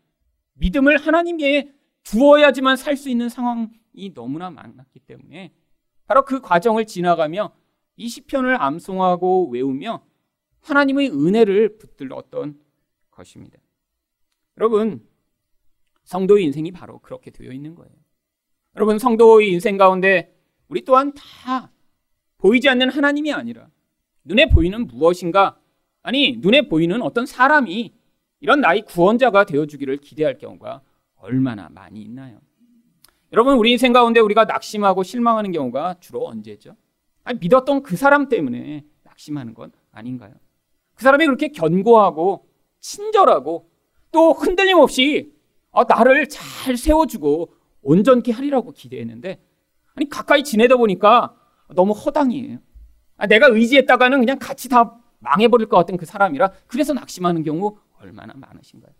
믿음을 0.54 0.96
하나님께 0.96 1.70
주어야지만 2.02 2.78
살 2.78 2.96
수 2.96 3.10
있는 3.10 3.28
상황이 3.28 4.14
너무나 4.14 4.48
많았기 4.48 5.00
때문에 5.00 5.52
바로 6.06 6.24
그 6.24 6.40
과정을 6.40 6.86
지나가며 6.86 7.52
이 7.96 8.08
시편을 8.08 8.62
암송하고 8.62 9.50
외우며 9.50 10.02
하나님의 10.62 11.10
은혜를 11.10 11.76
붙들었던 11.76 12.58
것입니다. 13.10 13.58
여러분, 14.56 15.06
성도의 16.04 16.44
인생이 16.44 16.72
바로 16.72 17.00
그렇게 17.00 17.30
되어 17.30 17.52
있는 17.52 17.74
거예요. 17.74 17.92
여러분, 18.76 18.98
성도의 18.98 19.50
인생 19.50 19.76
가운데 19.76 20.34
우리 20.72 20.82
또한 20.86 21.12
다 21.12 21.70
보이지 22.38 22.66
않는 22.70 22.88
하나님이 22.88 23.30
아니라 23.30 23.68
눈에 24.24 24.48
보이는 24.48 24.86
무엇인가, 24.86 25.58
아니, 26.02 26.38
눈에 26.38 26.62
보이는 26.62 27.02
어떤 27.02 27.26
사람이 27.26 27.92
이런 28.40 28.62
나의 28.62 28.86
구원자가 28.86 29.44
되어 29.44 29.66
주기를 29.66 29.98
기대할 29.98 30.38
경우가 30.38 30.80
얼마나 31.16 31.68
많이 31.68 32.00
있나요? 32.00 32.40
여러분, 33.32 33.58
우리 33.58 33.72
인생 33.72 33.92
가운데 33.92 34.18
우리가 34.20 34.46
낙심하고 34.46 35.02
실망하는 35.02 35.52
경우가 35.52 35.96
주로 36.00 36.26
언제죠? 36.26 36.74
아니, 37.22 37.38
믿었던 37.38 37.82
그 37.82 37.96
사람 37.96 38.30
때문에 38.30 38.86
낙심하는 39.02 39.52
건 39.52 39.72
아닌가요? 39.90 40.32
그 40.94 41.04
사람이 41.04 41.26
그렇게 41.26 41.48
견고하고 41.48 42.48
친절하고 42.80 43.68
또 44.10 44.32
흔들림 44.32 44.78
없이 44.78 45.34
아, 45.70 45.84
나를 45.84 46.30
잘 46.30 46.78
세워주고 46.78 47.54
온전케 47.82 48.32
하리라고 48.32 48.72
기대했는데 48.72 49.38
아니 49.94 50.08
가까이 50.08 50.42
지내다 50.42 50.76
보니까 50.76 51.34
너무 51.74 51.92
허당이에요. 51.92 52.58
아, 53.16 53.26
내가 53.26 53.46
의지했다가는 53.46 54.18
그냥 54.18 54.38
같이 54.38 54.68
다 54.68 54.98
망해버릴 55.20 55.68
것 55.68 55.76
같은 55.76 55.96
그 55.96 56.06
사람이라 56.06 56.52
그래서 56.66 56.92
낙심하는 56.92 57.42
경우 57.42 57.78
얼마나 58.00 58.34
많으신가요? 58.34 58.92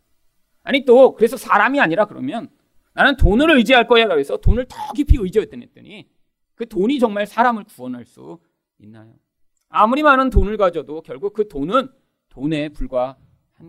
아니 0.62 0.84
또 0.84 1.14
그래서 1.14 1.36
사람이 1.36 1.80
아니라 1.80 2.04
그러면 2.04 2.48
나는 2.94 3.16
돈을 3.16 3.50
의지할 3.56 3.88
거야 3.88 4.06
그래서 4.06 4.36
돈을 4.36 4.66
더 4.66 4.76
깊이 4.94 5.16
의지했더니 5.18 5.64
했더니 5.64 6.08
그 6.54 6.68
돈이 6.68 6.98
정말 6.98 7.26
사람을 7.26 7.64
구원할 7.64 8.04
수 8.04 8.38
있나요? 8.78 9.12
아무리 9.68 10.02
많은 10.02 10.30
돈을 10.30 10.56
가져도 10.56 11.00
결국 11.00 11.32
그 11.32 11.48
돈은 11.48 11.88
돈에 12.28 12.68
불과한 12.68 13.16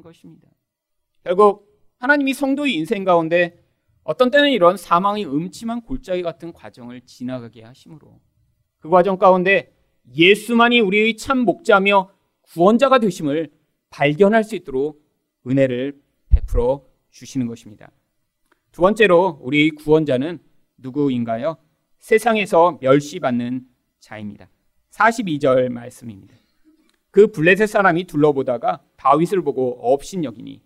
것입니다. 0.04 0.50
결국 1.24 1.74
하나님이 2.00 2.34
성도의 2.34 2.76
인생 2.76 3.04
가운데 3.04 3.63
어떤 4.04 4.32
때는 4.32 4.52
이런 4.52 4.76
사망의 4.76 5.26
음침한 5.26 5.82
골짜기 5.82 6.24
같은 6.24 6.52
과정을 6.52 7.02
지나가게 7.06 7.64
하심으로 7.64 8.20
그 8.80 8.90
과정 8.90 9.18
가운데 9.18 9.74
예수만이 10.14 10.82
우리의 10.82 11.16
참 11.16 11.40
목자며 11.40 12.10
구원자가 12.42 13.00
되심을 13.00 13.52
발견할 13.90 14.44
수 14.44 14.56
있도록 14.56 15.02
은혜를 15.48 16.02
베풀어 16.30 16.86
주시는 17.12 17.48
것입니다. 17.48 17.92
두 18.72 18.82
번째로 18.82 19.40
우리 19.42 19.70
구원자는 19.70 20.40
누구인가요? 20.78 21.58
세상에서 22.00 22.80
멸시받는 22.82 23.66
자입니다. 24.00 24.50
42절 24.90 25.70
말씀입니다. 25.70 26.36
그 27.12 27.28
블레셋 27.28 27.70
사람이 27.70 28.06
둘러보다가 28.06 28.84
다윗을 28.98 29.44
보고 29.44 29.78
업신여기니 29.82 30.62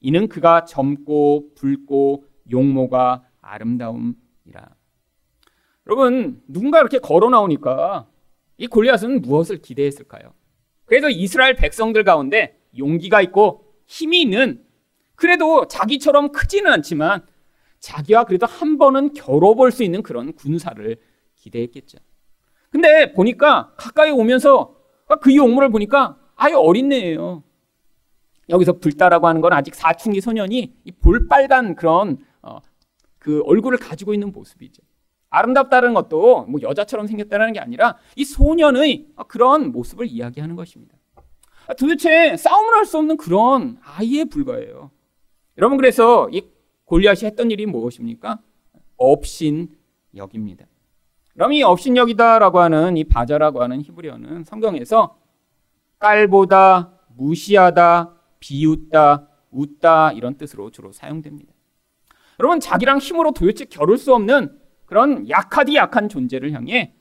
이는 0.00 0.28
그가 0.28 0.64
젊고 0.64 1.54
붉고 1.54 2.24
용모가 2.50 3.24
아름다움이라. 3.40 4.14
여러분 5.86 6.42
누군가 6.46 6.78
이렇게 6.80 6.98
걸어 6.98 7.30
나오니까 7.30 8.08
이 8.58 8.66
골리앗은 8.66 9.22
무엇을 9.22 9.62
기대했을까요? 9.62 10.32
그래서 10.84 11.08
이스라엘 11.08 11.54
백성들 11.56 12.04
가운데 12.04 12.60
용기가 12.76 13.22
있고 13.22 13.74
힘이 13.86 14.22
있는 14.22 14.64
그래도 15.14 15.66
자기처럼 15.66 16.32
크지는 16.32 16.70
않지만 16.72 17.26
자기와 17.78 18.24
그래도 18.24 18.46
한 18.46 18.78
번은 18.78 19.14
겨뤄볼 19.14 19.72
수 19.72 19.82
있는 19.82 20.02
그런 20.02 20.32
군사를 20.34 20.96
기대했겠죠. 21.36 21.98
근데 22.70 23.12
보니까 23.12 23.72
가까이 23.76 24.10
오면서 24.10 24.76
그 25.20 25.34
용모를 25.34 25.70
보니까 25.70 26.18
아예 26.36 26.54
어린애예요. 26.54 27.42
여기서 28.48 28.74
불다라고 28.74 29.26
하는 29.26 29.40
건 29.40 29.52
아직 29.52 29.74
사춘기 29.74 30.20
소년이 30.20 30.74
볼빨간 31.00 31.74
그런 31.74 32.18
어, 32.18 32.29
그 33.18 33.42
얼굴을 33.44 33.78
가지고 33.78 34.14
있는 34.14 34.32
모습이죠. 34.32 34.82
아름답다는 35.28 35.94
것도 35.94 36.44
뭐 36.46 36.60
여자처럼 36.60 37.06
생겼다는 37.06 37.52
게 37.52 37.60
아니라 37.60 37.96
이 38.16 38.24
소년의 38.24 39.08
그런 39.28 39.72
모습을 39.72 40.06
이야기하는 40.06 40.56
것입니다. 40.56 40.96
도대체 41.78 42.36
싸움을 42.36 42.74
할 42.74 42.84
수 42.84 42.98
없는 42.98 43.16
그런 43.16 43.78
아이에 43.84 44.24
불과해요. 44.24 44.90
여러분 45.58 45.76
그래서 45.76 46.28
이 46.30 46.42
골리앗이 46.86 47.26
했던 47.26 47.50
일이 47.52 47.66
무엇입니까? 47.66 48.40
업신여깁니다. 48.96 50.66
그럼 51.34 51.52
이 51.52 51.62
업신여기다라고 51.62 52.58
하는 52.58 52.96
이 52.96 53.04
바자라고 53.04 53.62
하는 53.62 53.80
히브리어는 53.82 54.44
성경에서 54.44 55.16
깔보다, 56.00 56.98
무시하다, 57.16 58.14
비웃다, 58.40 59.28
웃다 59.50 60.12
이런 60.12 60.36
뜻으로 60.36 60.70
주로 60.70 60.90
사용됩니다. 60.90 61.52
여러분 62.40 62.58
자기랑 62.58 62.98
힘으로 62.98 63.32
도대체 63.32 63.66
겨룰 63.66 63.98
수 63.98 64.14
없는 64.14 64.58
그런 64.86 65.28
약하디 65.28 65.74
약한 65.74 66.08
존재를 66.08 66.52
향해 66.52 66.94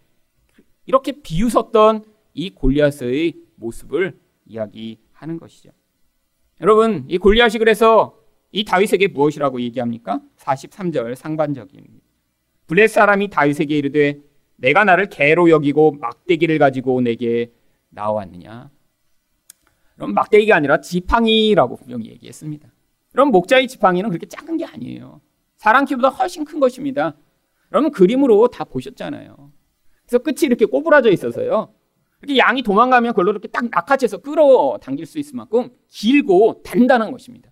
이렇게 0.85 1.13
비웃었던 1.13 2.03
이 2.33 2.49
골리앗의 2.49 3.35
모습을 3.55 4.19
이야기하는 4.45 5.39
것이죠. 5.39 5.69
여러분 6.59 7.05
이 7.07 7.17
골리앗이 7.17 7.57
그래서 7.57 8.19
이 8.51 8.65
다윗에게 8.65 9.07
무엇이라고 9.07 9.61
얘기합니까? 9.61 10.21
43절 10.35 11.15
상반적입니다. 11.15 12.05
블레 12.67 12.87
사람이 12.87 13.29
다윗에게 13.29 13.77
이르되 13.77 14.19
내가 14.57 14.83
나를 14.83 15.07
개로 15.07 15.49
여기고 15.49 15.93
막대기를 16.01 16.59
가지고 16.59 16.99
내게 16.99 17.53
나왔느냐. 17.91 18.69
그럼 19.95 20.13
막대기가 20.13 20.57
아니라 20.57 20.81
지팡이라고 20.81 21.77
분명히 21.77 22.09
얘기했습니다. 22.09 22.69
그럼 23.13 23.31
목자의 23.31 23.69
지팡이는 23.69 24.09
그렇게 24.09 24.27
작은 24.27 24.57
게 24.57 24.65
아니에요. 24.65 25.21
사람 25.59 25.83
키보다 25.83 26.07
훨씬 26.07 26.45
큰 26.45 26.59
것입니다. 26.61 27.15
여러분 27.71 27.91
그림으로 27.91 28.47
다 28.47 28.63
보셨잖아요. 28.63 29.51
그래서 30.07 30.23
끝이 30.23 30.37
이렇게 30.43 30.65
꼬부라져 30.65 31.11
있어서요. 31.11 31.73
이렇게 32.21 32.37
양이 32.37 32.61
도망가면 32.63 33.11
그걸로 33.11 33.31
이렇게 33.31 33.49
딱 33.49 33.65
낚아채서 33.69 34.19
끌어당길 34.19 35.05
수 35.05 35.19
있을 35.19 35.35
만큼 35.35 35.69
길고 35.89 36.61
단단한 36.63 37.11
것입니다. 37.11 37.51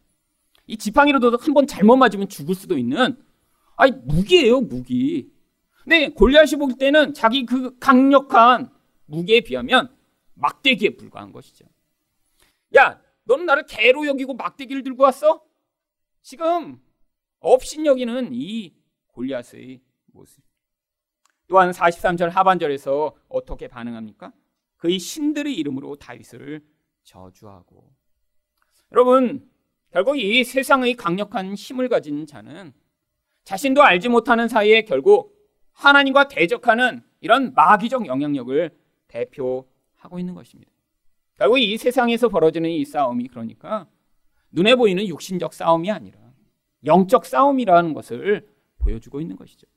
이 0.67 0.77
지팡이로도 0.77 1.37
한 1.37 1.53
번 1.53 1.67
잘못 1.67 1.97
맞으면 1.97 2.29
죽을 2.29 2.55
수도 2.55 2.77
있는 2.77 3.17
아니 3.75 3.91
무기예요 3.91 4.61
무기. 4.61 5.29
근데 5.83 6.07
골리앗이 6.09 6.57
볼 6.57 6.73
때는 6.77 7.13
자기 7.13 7.45
그 7.45 7.77
강력한 7.77 8.69
무게에 9.05 9.41
비하면 9.41 9.93
막대기에 10.35 10.95
불과한 10.95 11.31
것이죠. 11.33 11.65
야, 12.77 13.01
너는 13.25 13.45
나를 13.45 13.65
개로 13.65 14.05
여기고 14.07 14.33
막대기를 14.35 14.83
들고 14.83 15.03
왔어? 15.03 15.41
지금 16.21 16.79
없인 17.39 17.85
여기는 17.85 18.33
이 18.33 18.73
골리앗의 19.07 19.81
모습. 20.07 20.43
또한 21.47 21.71
43절 21.71 22.29
하반절에서 22.29 23.15
어떻게 23.29 23.67
반응합니까? 23.67 24.33
그의 24.77 24.99
신들의 24.99 25.53
이름으로 25.55 25.95
다윗을 25.95 26.61
저주하고. 27.03 27.89
여러분, 28.91 29.49
결국 29.91 30.17
이 30.17 30.43
세상의 30.43 30.95
강력한 30.95 31.55
힘을 31.55 31.89
가진 31.89 32.25
자는 32.25 32.73
자신도 33.43 33.81
알지 33.81 34.09
못하는 34.09 34.47
사이에 34.47 34.81
결국 34.81 35.33
하나님과 35.71 36.27
대적하는 36.27 37.01
이런 37.21 37.53
마귀적 37.53 38.07
영향력을 38.07 38.77
대표하고 39.07 40.19
있는 40.19 40.33
것입니다. 40.33 40.71
결국 41.35 41.59
이 41.59 41.77
세상에서 41.77 42.29
벌어지는 42.29 42.69
이 42.69 42.83
싸움이 42.83 43.27
그러니까 43.27 43.87
눈에 44.51 44.75
보이는 44.75 45.07
육신적 45.07 45.53
싸움이 45.53 45.89
아니라 45.91 46.26
영적 46.87 47.25
싸움이라는 47.25 47.93
것을 47.93 48.47
보여주고 48.79 49.21
있는 49.21 49.35
것이죠. 49.35 49.67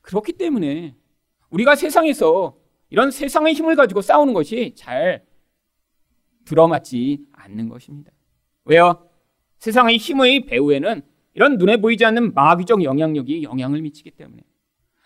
그렇기 0.00 0.32
때문에 0.32 0.96
우리가 1.50 1.76
세상에서 1.76 2.56
이런 2.90 3.10
세상의 3.10 3.54
힘을 3.54 3.76
가지고 3.76 4.00
싸우는 4.00 4.34
것이 4.34 4.74
잘 4.76 5.24
들어맞지 6.44 7.26
않는 7.32 7.68
것입니다. 7.68 8.10
왜요? 8.64 9.08
세상의 9.58 9.98
힘의 9.98 10.46
배후에는 10.46 11.02
이런 11.34 11.58
눈에 11.58 11.76
보이지 11.76 12.04
않는 12.04 12.34
마귀적 12.34 12.82
영향력이 12.82 13.42
영향을 13.42 13.82
미치기 13.82 14.12
때문에 14.12 14.42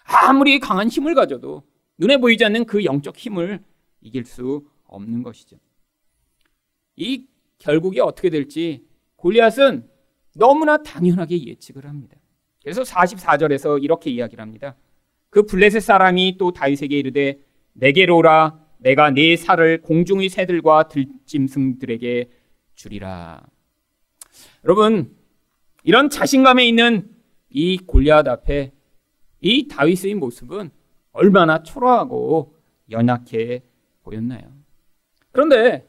아무리 0.05 0.59
강한 0.61 0.89
힘을 0.89 1.15
가져도 1.15 1.65
눈에 1.99 2.19
보이지 2.19 2.45
않는 2.45 2.65
그 2.65 2.85
영적 2.85 3.17
힘을 3.17 3.63
이길 4.01 4.25
수 4.25 4.67
없는 4.85 5.23
것이죠. 5.23 5.59
이 6.97 7.27
결국이 7.59 8.01
어떻게 8.01 8.31
될지 8.31 8.85
골리앗은 9.17 9.89
너무나 10.35 10.83
당연하게 10.83 11.47
예측을 11.47 11.87
합니다. 11.87 12.17
그래서 12.63 12.83
44절에서 12.83 13.83
이렇게 13.83 14.11
이야기를 14.11 14.41
합니다. 14.41 14.77
그 15.31 15.45
블레셋 15.45 15.83
사람이 15.83 16.37
또 16.39 16.53
다윗에게 16.53 16.99
이르되 16.99 17.39
내게로 17.75 18.19
오라 18.19 18.59
내가 18.79 19.11
네 19.11 19.37
살을 19.37 19.83
공중의 19.83 20.29
새들과 20.29 20.89
들짐승들에게 20.89 22.31
주리라. 22.75 23.43
여러분 24.65 25.17
이런 25.85 26.11
자신감에 26.11 26.67
있는 26.67 27.11
이 27.49 27.79
골리앗 27.79 28.29
앞에 28.29 28.73
이 29.41 29.69
다윗의 29.69 30.15
모습은 30.15 30.71
얼마나 31.13 31.63
초라하고 31.63 32.57
연약해 32.91 33.63
보였나요? 34.03 34.41
그런데 35.31 35.89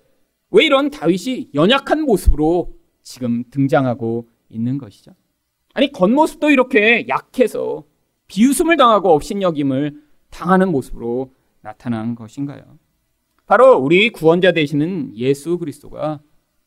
왜 0.49 0.65
이런 0.65 0.89
다윗이 0.89 1.51
연약한 1.53 2.01
모습으로 2.01 2.75
지금 3.01 3.43
등장하고 3.49 4.29
있는 4.53 4.77
것이죠? 4.77 5.11
아니 5.73 5.91
겉모습도 5.91 6.51
이렇게 6.51 7.05
약해서 7.09 7.83
비웃음을 8.27 8.77
당하고 8.77 9.11
업신여김을 9.11 10.01
당하는 10.29 10.71
모습으로 10.71 11.33
나타난 11.61 12.15
것인가요? 12.15 12.61
바로 13.45 13.77
우리 13.77 14.09
구원자 14.09 14.51
되시는 14.51 15.15
예수 15.15 15.57
그리스도가 15.57 16.21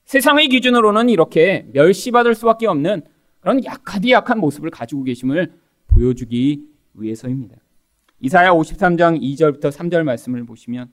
세상의 0.05 0.49
기준으로는 0.49 1.09
이렇게 1.09 1.66
멸시받을 1.72 2.35
수밖에 2.35 2.66
없는 2.66 3.03
그런 3.40 3.64
약하디 3.64 4.11
약한 4.11 4.38
모습을 4.38 4.70
가지고 4.70 5.05
계심을 5.05 5.53
보여주기 5.87 6.62
위해서입니다. 6.94 7.57
이사야 8.20 8.53
53장 8.53 9.20
2절부터 9.20 9.70
3절 9.70 10.03
말씀을 10.05 10.44
보시면 10.44 10.90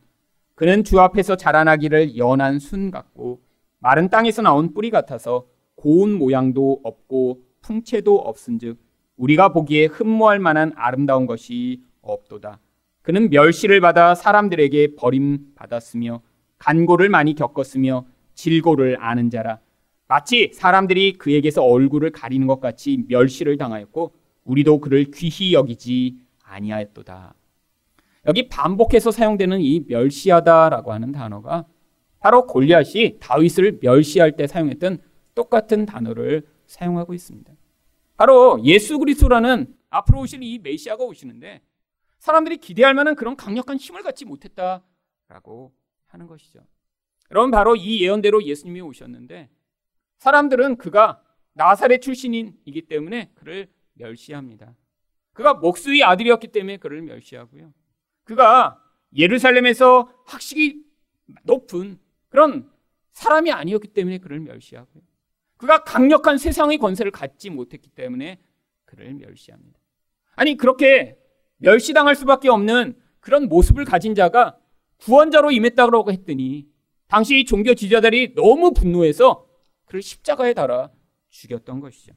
그는 0.55 0.83
주 0.83 0.99
앞에서 0.99 1.35
자라나기를 1.35 2.17
연한 2.17 2.59
순 2.59 2.91
같고 2.91 3.41
마른 3.79 4.09
땅에서 4.09 4.41
나온 4.41 4.73
뿌리 4.73 4.89
같아서 4.89 5.47
고운 5.75 6.13
모양도 6.13 6.81
없고 6.83 7.41
풍채도 7.61 8.17
없은즉 8.17 8.77
우리가 9.17 9.53
보기에 9.53 9.85
흠모할 9.85 10.39
만한 10.39 10.73
아름다운 10.75 11.25
것이 11.25 11.81
없도다. 12.01 12.59
그는 13.01 13.29
멸시를 13.29 13.81
받아 13.81 14.15
사람들에게 14.15 14.95
버림받았으며 14.95 16.21
간고를 16.57 17.09
많이 17.09 17.35
겪었으며 17.35 18.05
질고를 18.33 18.97
아는 18.99 19.29
자라. 19.29 19.59
마치 20.07 20.51
사람들이 20.53 21.13
그에게서 21.13 21.63
얼굴을 21.63 22.11
가리는 22.11 22.47
것 22.47 22.59
같이 22.59 23.03
멸시를 23.07 23.57
당하였고 23.57 24.13
우리도 24.45 24.79
그를 24.79 25.05
귀히 25.13 25.53
여기지 25.53 26.17
아니하였도다. 26.43 27.33
여기 28.27 28.47
반복해서 28.47 29.11
사용되는 29.11 29.59
이 29.61 29.83
멸시하다라고 29.87 30.93
하는 30.93 31.11
단어가 31.11 31.65
바로 32.19 32.47
골리앗이 32.47 33.17
다윗을 33.19 33.79
멸시할 33.81 34.37
때 34.37 34.47
사용했던 34.47 34.99
똑같은 35.35 35.85
단어를 35.85 36.47
사용하고 36.65 37.13
있습니다. 37.13 37.53
바로 38.17 38.63
예수 38.63 38.99
그리스도라는 38.99 39.75
앞으로 39.89 40.21
오실 40.21 40.43
이 40.43 40.59
메시아가 40.59 41.03
오시는데 41.03 41.61
사람들이 42.19 42.57
기대할 42.57 42.93
만한 42.93 43.15
그런 43.15 43.35
강력한 43.35 43.77
힘을 43.77 44.01
갖지 44.01 44.25
못했다라고 44.25 45.73
하는 46.07 46.27
것이죠. 46.27 46.59
여러분 47.31 47.51
바로 47.51 47.75
이 47.75 48.01
예언대로 48.01 48.43
예수님이 48.43 48.81
오셨는데 48.81 49.49
사람들은 50.17 50.77
그가 50.77 51.21
나사렛 51.53 52.01
출신이기 52.01 52.83
때문에 52.83 53.31
그를 53.35 53.69
멸시합니다. 53.93 54.75
그가 55.33 55.55
목수의 55.55 56.03
아들이었기 56.03 56.47
때문에 56.47 56.77
그를 56.77 57.01
멸시하고요. 57.01 57.73
그가 58.23 58.81
예루살렘에서 59.15 60.11
학식이 60.25 60.83
높은 61.43 61.99
그런 62.29 62.71
사람이 63.11 63.51
아니었기 63.51 63.89
때문에 63.89 64.19
그를 64.19 64.39
멸시하고요. 64.39 65.03
그가 65.63 65.85
강력한 65.85 66.37
세상의 66.37 66.77
권세를 66.77 67.13
갖지 67.13 67.49
못했기 67.49 67.91
때문에 67.91 68.37
그를 68.83 69.13
멸시합니다. 69.13 69.79
아니 70.35 70.57
그렇게 70.57 71.15
멸시당할 71.55 72.17
수밖에 72.17 72.49
없는 72.49 72.99
그런 73.21 73.47
모습을 73.47 73.85
가진 73.85 74.13
자가 74.13 74.57
구원자로 74.97 75.51
임했다고 75.51 76.11
했더니 76.11 76.67
당시 77.07 77.45
종교 77.45 77.75
지자들이 77.75 78.35
너무 78.35 78.73
분노해서 78.73 79.47
그를 79.85 80.01
십자가에 80.01 80.53
달아 80.53 80.91
죽였던 81.29 81.79
것이죠. 81.79 82.11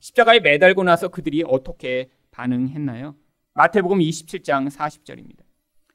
십자가에 0.00 0.40
매달고 0.40 0.82
나서 0.82 1.08
그들이 1.08 1.42
어떻게 1.46 2.10
반응했나요? 2.32 3.16
마태복음 3.54 4.00
27장 4.00 4.70
40절입니다. 4.70 5.38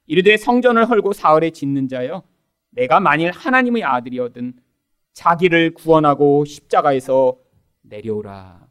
이르되 0.08 0.38
성전을 0.38 0.90
헐고 0.90 1.14
사흘에 1.14 1.52
짓는 1.52 1.88
자여 1.88 2.24
내가 2.72 3.00
만일 3.00 3.30
하나님의 3.30 3.84
아들이거든 3.84 4.54
자기를 5.16 5.74
구원하고 5.74 6.46
십자가에서 6.46 7.38
내려오라. 7.82 8.68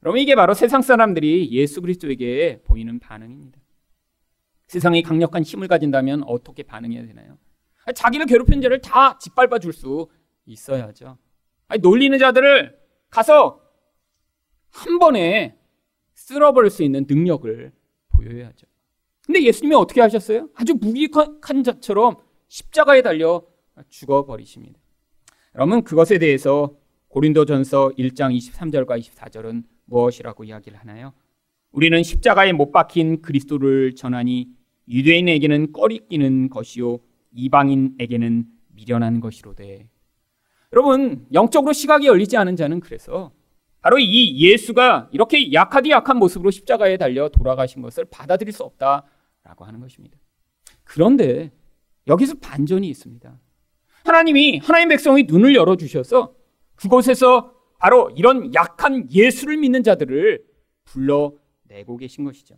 그럼 0.00 0.18
이게 0.18 0.34
바로 0.36 0.54
세상 0.54 0.82
사람들이 0.82 1.50
예수 1.50 1.80
그리스도에게 1.80 2.60
보이는 2.62 2.98
반응입니다. 3.00 3.58
세상이 4.68 5.02
강력한 5.02 5.42
힘을 5.42 5.66
가진다면 5.66 6.24
어떻게 6.24 6.62
반응해야 6.62 7.06
되나요? 7.06 7.38
자기를 7.94 8.26
괴롭힌 8.26 8.60
자를 8.60 8.80
다 8.80 9.18
짓밟아 9.18 9.58
줄 9.58 9.72
수 9.72 10.08
있어야죠. 10.44 11.16
아니, 11.68 11.80
놀리는 11.80 12.16
자들을 12.18 12.78
가서 13.10 13.60
한 14.70 14.98
번에 14.98 15.56
쓸어버릴 16.14 16.70
수 16.70 16.82
있는 16.84 17.06
능력을 17.08 17.72
보여야죠. 18.08 18.66
근데 19.24 19.42
예수님이 19.42 19.74
어떻게 19.74 20.00
하셨어요? 20.00 20.48
아주 20.54 20.74
무기한 20.74 21.64
자처럼 21.64 22.16
십자가에 22.48 23.02
달려 23.02 23.42
죽어버리십니다. 23.88 24.78
여러분 25.56 25.82
그것에 25.82 26.18
대해서 26.18 26.74
고린도전서 27.08 27.92
1장 27.98 28.36
23절과 28.36 29.00
24절은 29.00 29.64
무엇이라고 29.86 30.44
이야기를 30.44 30.78
하나요? 30.78 31.14
우리는 31.72 32.02
십자가에 32.02 32.52
못 32.52 32.72
박힌 32.72 33.22
그리스도를 33.22 33.94
전하니 33.94 34.48
유대인에게는 34.86 35.72
꺼리끼는 35.72 36.50
것이요 36.50 36.98
이방인에게는 37.32 38.44
미련한 38.68 39.20
것이로되 39.20 39.88
여러분 40.74 41.26
영적으로 41.32 41.72
시각이 41.72 42.06
열리지 42.06 42.36
않은 42.36 42.56
자는 42.56 42.80
그래서 42.80 43.32
바로 43.80 43.98
이 43.98 44.38
예수가 44.38 45.08
이렇게 45.12 45.54
약하디 45.54 45.88
약한 45.88 46.18
모습으로 46.18 46.50
십자가에 46.50 46.98
달려 46.98 47.30
돌아가신 47.30 47.80
것을 47.80 48.04
받아들일 48.04 48.52
수 48.52 48.62
없다라고 48.62 49.64
하는 49.64 49.80
것입니다. 49.80 50.18
그런데 50.84 51.50
여기서 52.08 52.34
반전이 52.42 52.86
있습니다. 52.88 53.40
하나님이 54.06 54.58
하나님 54.58 54.88
백성의 54.90 55.24
눈을 55.24 55.54
열어 55.56 55.76
주셔서 55.76 56.34
그곳에서 56.76 57.52
바로 57.78 58.10
이런 58.16 58.54
약한 58.54 59.10
예수를 59.10 59.56
믿는 59.56 59.82
자들을 59.82 60.44
불러내고 60.84 61.96
계신 61.98 62.24
것이죠. 62.24 62.54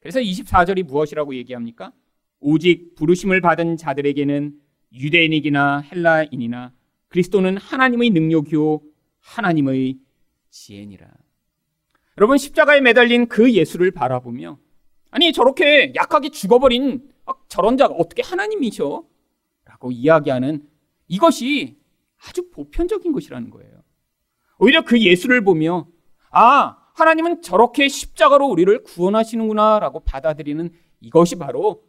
그래서 0.00 0.20
24절이 0.20 0.84
무엇이라고 0.84 1.34
얘기합니까? 1.36 1.92
오직 2.40 2.94
부르심을 2.94 3.40
받은 3.40 3.76
자들에게는 3.76 4.54
유대인이나 4.92 5.80
헬라인이나 5.80 6.72
그리스도는 7.08 7.56
하나님의 7.56 8.10
능력이요 8.10 8.80
하나님의 9.20 9.98
지혜니라. 10.50 11.08
여러분 12.18 12.36
십자가에 12.36 12.80
매달린 12.80 13.26
그 13.26 13.50
예수를 13.52 13.92
바라보며 13.92 14.58
아니 15.10 15.32
저렇게 15.32 15.92
약하게 15.94 16.28
죽어버린 16.30 17.08
저런 17.48 17.76
자가 17.78 17.94
어떻게 17.94 18.22
하나님이셔? 18.22 19.04
라고 19.64 19.90
이야기하는 19.90 20.71
이것이 21.12 21.78
아주 22.26 22.48
보편적인 22.50 23.12
것이라는 23.12 23.50
거예요. 23.50 23.82
오히려 24.58 24.82
그 24.82 24.98
예수를 24.98 25.44
보며 25.44 25.86
아 26.30 26.78
하나님은 26.94 27.42
저렇게 27.42 27.88
십자가로 27.88 28.46
우리를 28.46 28.82
구원하시는구나 28.82 29.78
라고 29.78 30.00
받아들이는 30.00 30.70
이것이 31.00 31.36
바로 31.36 31.84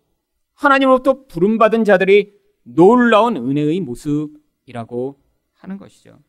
하나님으로부터 0.55 1.25
부름받은 1.27 1.86
자들이 1.86 2.33
놀라운 2.63 3.38
은혜의 3.38 3.79
모습이라고 3.79 5.21
하는 5.53 5.77
것이죠. 5.77 6.19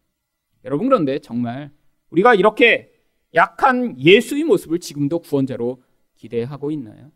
여러분 0.65 0.87
그런데 0.87 1.19
정말 1.19 1.73
우리가 2.11 2.37
이렇게 2.37 2.93
약한 3.35 3.99
예수의 3.99 4.45
모습을 4.45 4.79
지금도 4.79 5.19
구원자로 5.19 5.83
기대하고 6.15 6.71
있나요? 6.71 7.11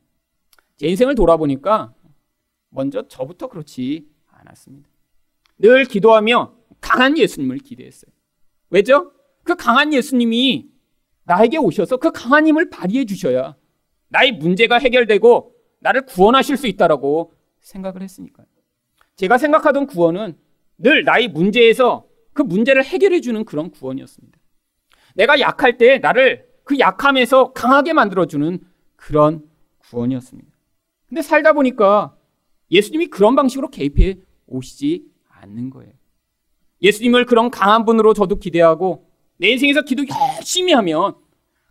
제 0.76 0.88
인생을 0.88 1.14
돌아보니까 1.14 1.94
먼저 2.70 3.06
저부터 3.06 3.46
그렇지 3.46 4.08
않았습니다. 4.26 4.97
늘 5.58 5.84
기도하며 5.84 6.54
강한 6.80 7.18
예수님을 7.18 7.58
기대했어요. 7.58 8.10
왜죠? 8.70 9.12
그 9.42 9.56
강한 9.56 9.92
예수님이 9.92 10.68
나에게 11.24 11.58
오셔서 11.58 11.98
그 11.98 12.10
강한 12.12 12.46
힘을 12.46 12.70
발휘해 12.70 13.04
주셔야 13.04 13.56
나의 14.08 14.32
문제가 14.32 14.78
해결되고 14.78 15.54
나를 15.80 16.06
구원하실 16.06 16.56
수 16.56 16.66
있다라고 16.66 17.34
생각을 17.60 18.02
했으니까요. 18.02 18.46
제가 19.16 19.38
생각하던 19.38 19.86
구원은 19.86 20.38
늘 20.78 21.04
나의 21.04 21.28
문제에서 21.28 22.06
그 22.32 22.42
문제를 22.42 22.84
해결해 22.84 23.20
주는 23.20 23.44
그런 23.44 23.70
구원이었습니다. 23.70 24.38
내가 25.14 25.40
약할 25.40 25.76
때 25.76 25.98
나를 25.98 26.46
그 26.64 26.78
약함에서 26.78 27.52
강하게 27.52 27.92
만들어 27.92 28.26
주는 28.26 28.60
그런 28.96 29.48
구원이었습니다. 29.78 30.48
근데 31.06 31.22
살다 31.22 31.52
보니까 31.52 32.16
예수님이 32.70 33.06
그런 33.08 33.34
방식으로 33.34 33.68
개입해 33.70 34.18
오시지 34.46 35.04
않는 35.48 35.70
거예요. 35.70 35.92
예수님을 36.82 37.26
그런 37.26 37.50
강한 37.50 37.84
분으로 37.84 38.14
저도 38.14 38.36
기대하고 38.36 39.10
내 39.38 39.48
인생에서 39.50 39.82
기도 39.82 40.04
열심히 40.36 40.72
하면 40.72 41.14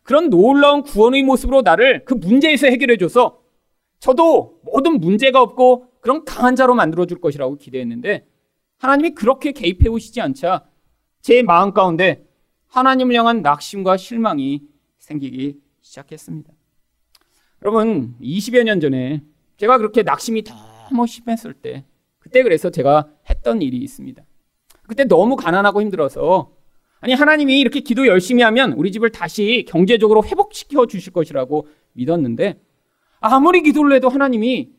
그런 0.03 0.29
놀라운 0.29 0.83
구원의 0.83 1.23
모습으로 1.23 1.61
나를 1.61 2.05
그 2.05 2.13
문제에서 2.13 2.67
해결해줘서 2.67 3.41
저도 3.99 4.59
모든 4.63 4.99
문제가 4.99 5.41
없고 5.41 5.87
그런 6.01 6.23
강한 6.23 6.55
자로 6.55 6.75
만들어줄 6.75 7.19
것이라고 7.19 7.57
기대했는데 7.57 8.25
하나님이 8.77 9.11
그렇게 9.11 9.51
개입해 9.51 9.89
오시지 9.89 10.21
않자 10.21 10.65
제 11.21 11.43
마음 11.43 11.73
가운데 11.73 12.25
하나님을 12.67 13.15
향한 13.15 13.41
낙심과 13.41 13.97
실망이 13.97 14.61
생기기 14.99 15.59
시작했습니다. 15.81 16.53
여러분, 17.63 18.15
20여 18.21 18.63
년 18.63 18.79
전에 18.79 19.23
제가 19.57 19.77
그렇게 19.77 20.03
낙심이 20.03 20.43
너무 20.43 21.07
심했을 21.07 21.53
때, 21.53 21.85
그때 22.27 22.43
그래서 22.43 22.69
제가 22.69 23.07
했던 23.29 23.61
일이 23.61 23.77
있습니다. 23.77 24.21
그때 24.85 25.05
너무 25.05 25.37
가난하고 25.37 25.81
힘들어서, 25.81 26.51
아니, 26.99 27.13
하나님이 27.13 27.59
이렇게 27.59 27.79
기도 27.79 28.05
열심히 28.05 28.43
하면 28.43 28.73
우리 28.73 28.91
집을 28.91 29.11
다시 29.11 29.65
경제적으로 29.67 30.25
회복시켜 30.25 30.87
주실 30.87 31.13
것이라고 31.13 31.67
믿었는데, 31.93 32.59
아무리 33.21 33.61
기도를 33.61 33.95
해도 33.95 34.09
하나님이 34.09 34.71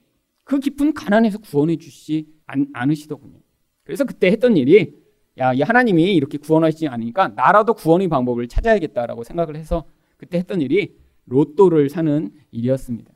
그 0.45 0.61
깊은 0.61 0.93
가난에서 0.93 1.39
구원해 1.39 1.77
주시지 1.77 2.27
않으시더군요. 2.75 3.39
그래서 3.83 4.05
그때 4.05 4.27
했던 4.29 4.57
일이 4.59 4.93
야, 5.39 5.55
이 5.55 5.63
하나님이 5.63 6.15
이렇게 6.15 6.37
구원하시지 6.37 6.89
않으니까 6.89 7.29
나라도 7.29 7.73
구원의 7.75 8.09
방법을 8.09 8.49
찾아야겠다라고 8.49 9.25
생각을 9.25 9.57
해서 9.57 9.85
그때 10.17 10.39
했던 10.39 10.61
일이 10.61 10.95
로또를 11.27 11.89
사는 11.89 12.31
일이었습니다. 12.51 13.11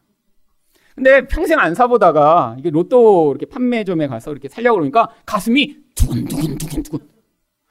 근데 0.95 1.27
평생 1.27 1.59
안 1.59 1.75
사보다가 1.75 2.57
이게 2.59 2.71
로또 2.71 3.31
이렇게 3.31 3.47
판매점에 3.47 4.07
가서 4.09 4.31
이렇게 4.31 4.49
살려고 4.49 4.77
그러니까 4.77 5.09
가슴이 5.25 5.77
두근두근두근두근. 5.95 7.09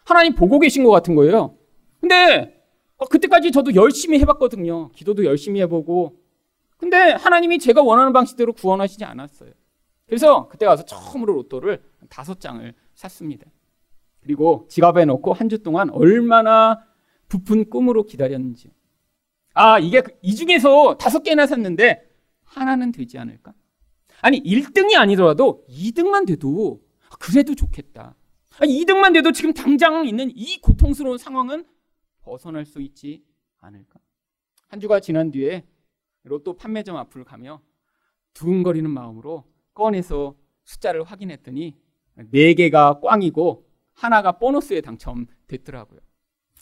하나님 0.05 0.35
보고 0.35 0.59
계신 0.59 0.83
것 0.83 0.89
같은 0.91 1.15
거예요. 1.15 1.55
근데 1.99 2.59
어, 2.97 3.05
그때까지 3.05 3.51
저도 3.51 3.75
열심히 3.75 4.19
해봤거든요. 4.19 4.91
기도도 4.91 5.25
열심히 5.25 5.61
해보고. 5.61 6.17
근데 6.77 7.11
하나님이 7.11 7.59
제가 7.59 7.83
원하는 7.83 8.11
방식대로 8.11 8.53
구원하시지 8.53 9.03
않았어요. 9.05 9.51
그래서 10.07 10.47
그때 10.49 10.65
가서 10.65 10.83
처음으로 10.83 11.33
로또를 11.33 11.81
다섯 12.09 12.39
장을 12.39 12.73
샀습니다. 12.95 13.45
그리고 14.21 14.65
지갑에 14.69 15.05
넣고 15.05 15.33
한 15.33 15.47
주 15.47 15.59
동안 15.63 15.89
얼마나 15.91 16.83
부푼 17.27 17.69
꿈으로 17.69 18.03
기다렸는지. 18.03 18.71
아, 19.53 19.79
이게 19.79 20.01
그, 20.01 20.11
이 20.21 20.35
중에서 20.35 20.97
다섯 20.97 21.23
개나 21.23 21.45
샀는데 21.47 22.03
하나는 22.51 22.91
되지 22.91 23.17
않을까? 23.17 23.53
아니, 24.21 24.41
1등이 24.41 24.95
아니더라도 24.95 25.65
2등만 25.69 26.27
돼도 26.27 26.81
그래도 27.19 27.55
좋겠다. 27.55 28.15
아니, 28.59 28.83
2등만 28.83 29.13
돼도 29.13 29.31
지금 29.31 29.53
당장 29.53 30.05
있는 30.05 30.31
이 30.35 30.59
고통스러운 30.59 31.17
상황은 31.17 31.65
벗어날 32.21 32.65
수 32.65 32.81
있지 32.81 33.23
않을까? 33.59 33.99
한 34.67 34.79
주가 34.79 34.99
지난 34.99 35.31
뒤에 35.31 35.65
로또 36.23 36.55
판매점 36.55 36.95
앞을 36.97 37.23
가며 37.23 37.61
두근거리는 38.33 38.89
마음으로 38.89 39.45
꺼내서 39.73 40.35
숫자를 40.65 41.03
확인했더니 41.03 41.77
4개가 42.17 43.01
꽝이고 43.01 43.67
하나가 43.93 44.33
보너스에 44.33 44.81
당첨됐더라고요. 44.81 45.99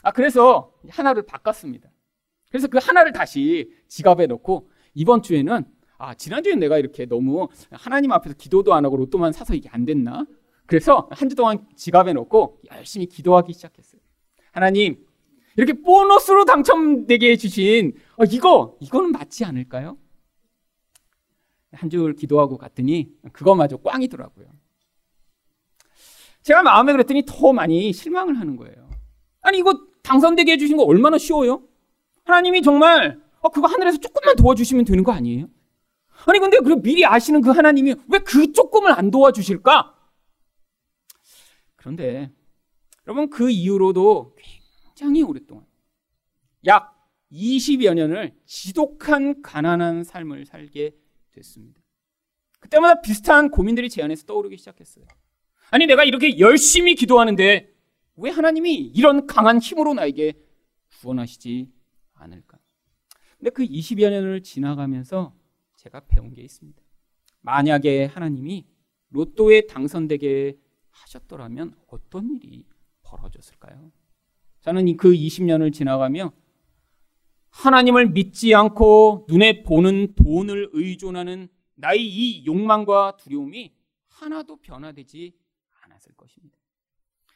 아, 0.04 0.12
그래서 0.12 0.74
하나를 0.88 1.24
바꿨습니다. 1.24 1.92
그래서 2.50 2.68
그 2.68 2.80
하나를 2.82 3.12
다시 3.12 3.72
지갑에 3.88 4.28
넣고 4.28 4.70
이번 4.94 5.22
주에는 5.22 5.66
아, 6.00 6.14
지난주엔 6.14 6.60
내가 6.60 6.78
이렇게 6.78 7.06
너무 7.06 7.50
하나님 7.72 8.12
앞에서 8.14 8.34
기도도 8.38 8.74
안 8.74 8.86
하고 8.86 8.96
로또만 8.98 9.34
사서 9.34 9.54
이게 9.54 9.68
안 9.70 9.86
됐나? 9.86 10.26
그래서 10.66 11.08
한 11.12 11.30
주 11.30 11.36
동안 11.36 11.68
지갑에 11.76 12.14
넣고 12.14 12.62
열심히 12.72 13.06
기도하기 13.06 13.54
시작했어요. 13.54 14.02
하나님, 14.52 15.06
이렇게 15.58 15.74
보너스로 15.74 16.46
당첨되게 16.46 17.32
해주신 17.32 17.94
어, 18.18 18.24
이거, 18.24 18.78
이거는 18.80 19.12
맞지 19.12 19.44
않을까요? 19.46 19.98
한 21.74 21.90
줄 21.90 22.16
기도하고 22.16 22.58
갔더니 22.58 23.12
그거마저 23.34 23.78
꽝이더라고요. 23.78 24.48
제가 26.44 26.64
마음에 26.64 26.94
그랬더니 26.94 27.24
더 27.28 27.52
많이 27.52 27.92
실망을 27.92 28.40
하는 28.40 28.56
거예요. 28.56 28.90
아니, 29.42 29.58
이거 29.60 29.78
당선되게 30.04 30.54
해주신 30.54 30.78
거 30.78 30.84
얼마나 30.84 31.18
쉬워요? 31.18 31.62
하나님이 32.24 32.62
정말, 32.62 33.20
어, 33.42 33.50
그거 33.50 33.68
하늘에서 33.68 33.98
조금만 33.98 34.36
도와주시면 34.38 34.86
되는 34.86 35.04
거 35.04 35.12
아니에요? 35.12 35.48
아니, 36.30 36.40
근데 36.40 36.60
그 36.60 36.82
미리 36.82 37.06
아시는 37.06 37.42
그 37.42 37.50
하나님이 37.52 37.96
왜 38.08 38.20
그 38.20 38.52
조금을 38.52 38.92
안 38.92 39.12
도와주실까? 39.12 39.96
그런데, 41.76 42.32
여러분, 43.08 43.30
그 43.30 43.50
이후로도 43.50 44.36
굉장히 44.38 45.24
오랫동안, 45.24 45.66
약 46.66 46.96
20여 47.32 47.94
년을 47.94 48.36
지독한 48.46 49.42
가난한 49.42 50.04
삶을 50.04 50.46
살게 50.46 50.96
됐습니다. 51.32 51.82
그때마다 52.60 53.02
비슷한 53.02 53.50
고민들이 53.50 53.90
제 53.90 54.04
안에서 54.04 54.26
떠오르기 54.26 54.58
시작했어요. 54.58 55.06
아니, 55.72 55.86
내가 55.86 56.04
이렇게 56.04 56.40
열심히 56.40 56.96
기도하는데 56.96 57.74
왜 58.18 58.30
하나님이 58.30 58.76
이런 58.76 59.26
강한 59.28 59.60
힘으로 59.60 59.94
나에게 59.94 60.34
구원하시지 61.00 61.70
않을까? 62.16 62.58
근데 63.38 63.52
그 63.52 63.64
20여 63.64 64.10
년을 64.10 64.44
지나가면서 64.44 65.34
제가 65.80 66.02
배운 66.02 66.34
게 66.34 66.42
있습니다. 66.42 66.82
만약에 67.42 68.06
하나님이 68.06 68.68
로또에 69.12 69.66
당선되게 69.66 70.58
하셨더라면 70.90 71.74
어떤 71.88 72.36
일이 72.36 72.66
벌어졌을까요? 73.02 73.92
저는 74.60 74.98
그 74.98 75.14
20년을 75.14 75.72
지나가며 75.72 76.34
하나님을 77.50 78.10
믿지 78.10 78.54
않고 78.54 79.26
눈에 79.30 79.64
보는 79.64 80.16
돈을 80.16 80.70
의존하는 80.74 81.48
나의 81.76 82.06
이 82.06 82.46
욕망과 82.46 83.16
두려움이 83.18 83.74
하나도 84.08 84.58
변화되지 84.58 85.34
않았을 85.84 86.14
것입니다. 86.16 86.58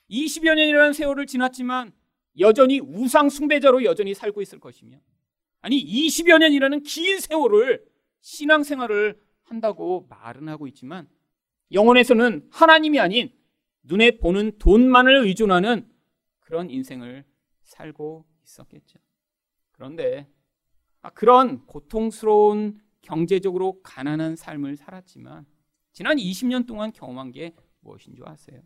20여 0.09 0.53
년이라는 0.55 0.91
세월을 0.91 1.27
지났지만 1.27 1.93
여전히 2.39 2.81
우상 2.81 3.29
숭배자로 3.29 3.85
여전히 3.85 4.13
살고 4.13 4.41
있을 4.41 4.59
것이며 4.59 4.99
아니 5.61 5.81
20여 5.81 6.39
년이라는 6.39 6.83
긴 6.83 7.19
세월을 7.19 7.92
신앙생활을 8.23 9.21
한다고 9.43 10.07
말은 10.09 10.47
하고 10.47 10.65
있지만 10.67 11.07
영혼에서는 11.71 12.47
하나님이 12.51 12.99
아닌 12.99 13.31
눈에 13.83 14.17
보는 14.17 14.57
돈만을 14.57 15.25
의존하는 15.25 15.89
그런 16.39 16.69
인생을 16.69 17.25
살고 17.63 18.25
있었겠죠. 18.43 18.99
그런데 19.71 20.29
아, 21.01 21.09
그런 21.09 21.65
고통스러운 21.65 22.79
경제적으로 23.01 23.81
가난한 23.81 24.37
삶을 24.37 24.77
살았지만 24.77 25.45
지난 25.91 26.17
20년 26.17 26.65
동안 26.65 26.93
경험한 26.93 27.31
게 27.31 27.53
무엇인 27.81 28.15
줄 28.15 28.27
아세요? 28.27 28.61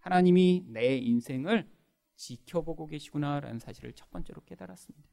하나님이 0.00 0.64
내 0.66 0.96
인생을 0.96 1.70
지켜보고 2.16 2.86
계시구나라는 2.86 3.60
사실을 3.60 3.92
첫 3.92 4.10
번째로 4.10 4.42
깨달았습니다. 4.44 5.08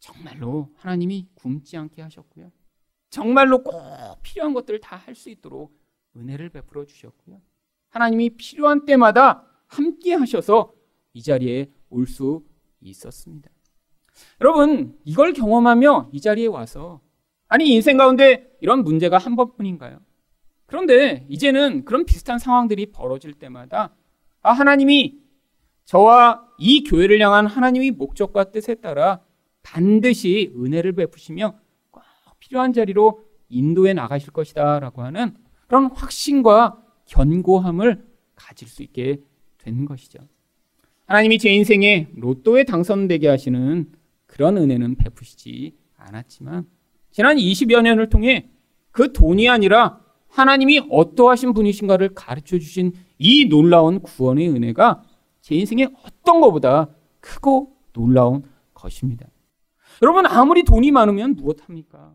정말로 0.00 0.72
하나님이 0.76 1.28
굶지 1.34 1.76
않게 1.76 2.02
하셨고요. 2.02 2.50
정말로 3.10 3.62
꼭 3.62 3.82
필요한 4.22 4.54
것들을 4.54 4.80
다 4.80 4.96
할 4.96 5.14
수 5.14 5.30
있도록 5.30 5.76
은혜를 6.16 6.48
베풀어 6.50 6.84
주셨고요. 6.86 7.40
하나님이 7.90 8.30
필요한 8.30 8.84
때마다 8.84 9.44
함께 9.66 10.14
하셔서 10.14 10.72
이 11.12 11.22
자리에 11.22 11.70
올 11.90 12.06
수 12.06 12.44
있었습니다. 12.80 13.50
여러분, 14.40 14.98
이걸 15.04 15.32
경험하며 15.32 16.10
이 16.12 16.20
자리에 16.20 16.46
와서 16.46 17.00
아니 17.48 17.72
인생 17.74 17.96
가운데 17.96 18.50
이런 18.60 18.84
문제가 18.84 19.18
한 19.18 19.34
번뿐인가요? 19.36 20.00
그런데 20.66 21.26
이제는 21.28 21.84
그런 21.84 22.04
비슷한 22.04 22.38
상황들이 22.38 22.92
벌어질 22.92 23.34
때마다 23.34 23.92
아, 24.42 24.52
하나님이 24.52 25.18
저와 25.84 26.46
이 26.58 26.84
교회를 26.84 27.20
향한 27.20 27.46
하나님의 27.46 27.90
목적과 27.92 28.52
뜻에 28.52 28.76
따라 28.76 29.20
반드시 29.62 30.52
은혜를 30.56 30.92
베푸시며 30.92 31.50
꼭 31.50 31.69
필요한 32.40 32.72
자리로 32.72 33.24
인도해 33.48 33.92
나가실 33.92 34.32
것이다 34.32 34.80
라고 34.80 35.02
하는 35.02 35.34
그런 35.66 35.86
확신과 35.86 36.82
견고함을 37.06 38.04
가질 38.34 38.68
수 38.68 38.82
있게 38.82 39.20
된 39.58 39.84
것이죠. 39.84 40.18
하나님이 41.06 41.38
제 41.38 41.50
인생에 41.50 42.08
로또에 42.16 42.64
당선되게 42.64 43.28
하시는 43.28 43.90
그런 44.26 44.56
은혜는 44.56 44.96
베푸시지 44.96 45.76
않았지만 45.96 46.66
지난 47.10 47.36
20여 47.36 47.82
년을 47.82 48.08
통해 48.08 48.48
그 48.90 49.12
돈이 49.12 49.48
아니라 49.48 50.00
하나님이 50.28 50.86
어떠하신 50.90 51.52
분이신가를 51.52 52.14
가르쳐 52.14 52.58
주신 52.58 52.92
이 53.18 53.46
놀라운 53.46 54.00
구원의 54.00 54.48
은혜가 54.48 55.02
제 55.40 55.54
인생에 55.56 55.88
어떤 56.04 56.40
것보다 56.40 56.88
크고 57.20 57.76
놀라운 57.92 58.44
것입니다. 58.72 59.26
여러분, 60.02 60.26
아무리 60.26 60.62
돈이 60.62 60.90
많으면 60.92 61.34
무엇합니까? 61.34 62.14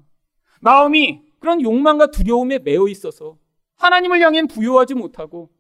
마음이 0.66 1.22
그런 1.38 1.62
욕망과 1.62 2.08
두려움에 2.08 2.58
매여 2.58 2.88
있어서 2.88 3.38
하나님을 3.76 4.20
향해 4.20 4.42
부여하지 4.48 4.96
못하고 4.96 5.52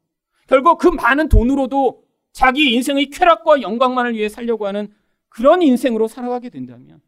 결국 0.47 0.79
그 0.79 0.87
많은 0.87 1.29
돈으로도 1.29 2.03
자기 2.31 2.73
인생의 2.73 3.11
쾌락과 3.11 3.61
영광만을 3.61 4.15
위해 4.15 4.29
살려고 4.29 4.65
하는 4.65 4.91
그런 5.29 5.61
인생으로 5.61 6.07
살아가게 6.07 6.49
된다면 6.49 7.01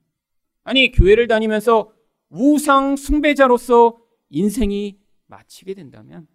아니, 0.63 0.91
교회를 0.91 1.27
다니면서 1.27 1.91
우상 2.29 2.97
숭배자로서 2.97 3.97
인생이 4.29 4.99
마치게 5.25 5.73
된다면 5.73 6.27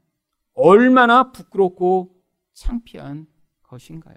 얼마나 0.54 1.30
부끄럽고 1.30 2.16
창피한 2.54 3.26
것인가요? 3.62 4.16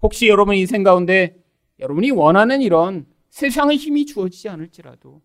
혹시 0.00 0.28
여러분 0.28 0.54
인생 0.54 0.82
가운데 0.82 1.44
여러분이 1.78 2.12
원하는 2.12 2.62
이런 2.62 3.06
세상의 3.28 3.76
힘이 3.76 4.06
주어지지 4.06 4.48
않을지라도 4.48 5.20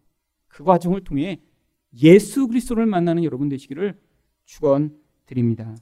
그 0.54 0.64
과정을 0.64 1.04
통해 1.04 1.42
예수 2.02 2.48
그리스도를 2.48 2.86
만나는 2.86 3.24
여러분 3.24 3.50
되시기를 3.50 3.98
축원드립니다. 4.46 5.76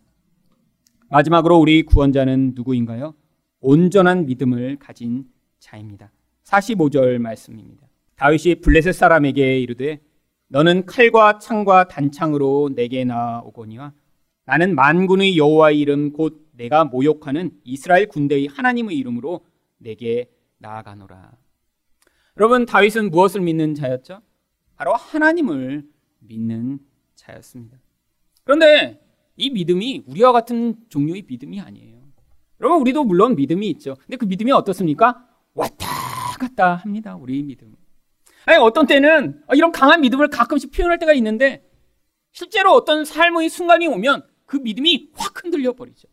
마지막으로 1.10 1.57
우리 1.57 1.84
구원자는 1.84 2.53
누구인가요? 2.55 3.13
온전한 3.60 4.25
믿음을 4.25 4.77
가진 4.79 5.25
자입니다. 5.60 6.12
45절 6.45 7.17
말씀입니다. 7.19 7.86
다윗이 8.15 8.62
블레셋 8.62 8.95
사람에게 8.95 9.60
이르되 9.60 9.99
너는 10.47 10.86
칼과 10.86 11.39
창과 11.39 11.89
단창으로 11.89 12.71
내게 12.73 13.03
나오거니와 13.03 13.93
나는 14.45 14.73
만군의 14.73 15.38
여호와의 15.38 15.79
이름 15.79 16.13
곧 16.13 16.49
내가 16.53 16.86
모욕하는 16.86 17.51
이스라엘 17.65 18.07
군대의 18.07 18.47
하나님의 18.47 18.97
이름으로 18.97 19.45
내게 19.77 20.29
나아가노라. 20.60 21.34
여러분 22.38 22.65
다윗은 22.65 23.12
무엇을 23.12 23.41
믿는 23.41 23.75
자였죠? 23.75 24.21
바로 24.81 24.95
하나님을 24.95 25.87
믿는 26.21 26.79
자였습니다. 27.13 27.77
그런데 28.43 28.99
이 29.37 29.51
믿음이 29.51 30.05
우리와 30.07 30.31
같은 30.31 30.75
종류의 30.89 31.25
믿음이 31.27 31.61
아니에요. 31.61 32.01
여러분 32.59 32.81
우리도 32.81 33.03
물론 33.03 33.35
믿음이 33.35 33.69
있죠. 33.69 33.93
근데 34.01 34.17
그 34.17 34.25
믿음이 34.25 34.51
어떻습니까? 34.51 35.23
왔다 35.53 35.85
갔다 36.39 36.73
합니다. 36.73 37.15
우리 37.15 37.43
믿음. 37.43 37.75
아니 38.45 38.57
어떤 38.57 38.87
때는 38.87 39.43
이런 39.53 39.71
강한 39.71 40.01
믿음을 40.01 40.29
가끔씩 40.29 40.71
표현할 40.71 40.97
때가 40.97 41.13
있는데 41.13 41.63
실제로 42.31 42.71
어떤 42.71 43.05
삶의 43.05 43.49
순간이 43.49 43.85
오면 43.85 44.25
그 44.47 44.57
믿음이 44.57 45.11
확 45.13 45.43
흔들려 45.43 45.73
버리죠. 45.73 46.07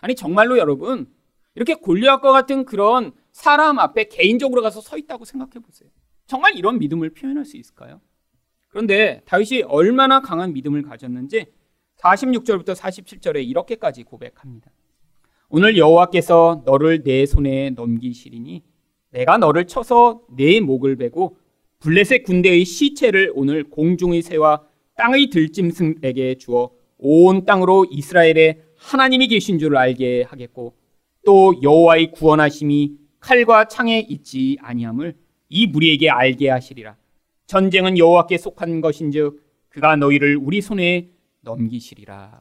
아니 0.00 0.14
정말로 0.14 0.58
여러분 0.58 1.12
이렇게 1.56 1.74
골리앗과 1.74 2.30
같은 2.30 2.64
그런 2.64 3.10
사람 3.32 3.80
앞에 3.80 4.04
개인적으로 4.04 4.62
가서 4.62 4.80
서 4.80 4.96
있다고 4.96 5.24
생각해 5.24 5.54
보세요. 5.54 5.90
정말 6.28 6.56
이런 6.56 6.78
믿음을 6.78 7.10
표현할 7.10 7.44
수 7.46 7.56
있을까요? 7.56 8.00
그런데 8.68 9.22
다윗이 9.24 9.62
얼마나 9.62 10.20
강한 10.20 10.52
믿음을 10.52 10.82
가졌는지 10.82 11.46
46절부터 12.00 12.76
47절에 12.76 13.44
이렇게까지 13.48 14.04
고백합니다. 14.04 14.70
오늘 15.48 15.78
여호와께서 15.78 16.62
너를 16.66 17.02
내 17.02 17.24
손에 17.24 17.70
넘기시리니 17.70 18.62
내가 19.10 19.38
너를 19.38 19.66
쳐서 19.66 20.20
내 20.36 20.60
목을 20.60 20.96
베고 20.96 21.38
블레셋 21.80 22.24
군대의 22.24 22.66
시체를 22.66 23.32
오늘 23.34 23.64
공중의 23.64 24.20
새와 24.20 24.62
땅의 24.96 25.30
들짐승에게 25.30 26.34
주어 26.34 26.70
온 26.98 27.46
땅으로 27.46 27.86
이스라엘의 27.90 28.60
하나님이 28.76 29.28
계신 29.28 29.58
줄 29.58 29.78
알게 29.78 30.24
하겠고 30.24 30.74
또 31.24 31.54
여호와의 31.62 32.12
구원하심이 32.12 32.98
칼과 33.18 33.68
창에 33.68 34.00
있지 34.00 34.58
아니함을 34.60 35.16
이 35.48 35.66
무리에게 35.66 36.10
알게 36.10 36.50
하시리라. 36.50 36.96
전쟁은 37.46 37.98
여호와께 37.98 38.38
속한 38.38 38.80
것인즉 38.80 39.42
그가 39.68 39.96
너희를 39.96 40.36
우리 40.36 40.60
손에 40.60 41.10
넘기시리라. 41.40 42.40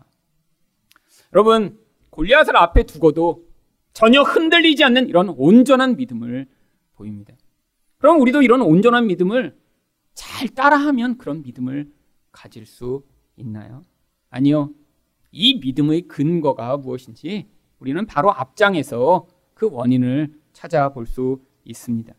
여러분 1.34 1.80
골리앗을 2.10 2.56
앞에 2.58 2.84
두고도 2.84 3.48
전혀 3.94 4.22
흔들리지 4.22 4.84
않는 4.84 5.08
이런 5.08 5.30
온전한 5.30 5.96
믿음을 5.96 6.48
보입니다. 6.96 7.34
그럼 7.98 8.22
우리도 8.22 8.42
이런 8.42 8.62
온전한 8.62 9.08
믿음을 9.08 9.58
잘 10.14 10.50
따라하면 10.50 11.18
그런 11.18 11.42
믿음을 11.42 11.92
가질 12.32 12.66
수 12.66 13.04
있나요? 13.38 13.86
아니요. 14.30 14.72
이 15.32 15.60
믿음의 15.60 16.04
근거가 16.04 16.78
무엇인지 16.78 17.48
우리는 17.80 18.06
바로 18.06 18.32
앞장에서 18.32 19.28
그 19.54 19.70
원인을 19.72 20.34
찾아볼 20.54 21.06
수 21.06 21.42
있습니다. 21.64 22.14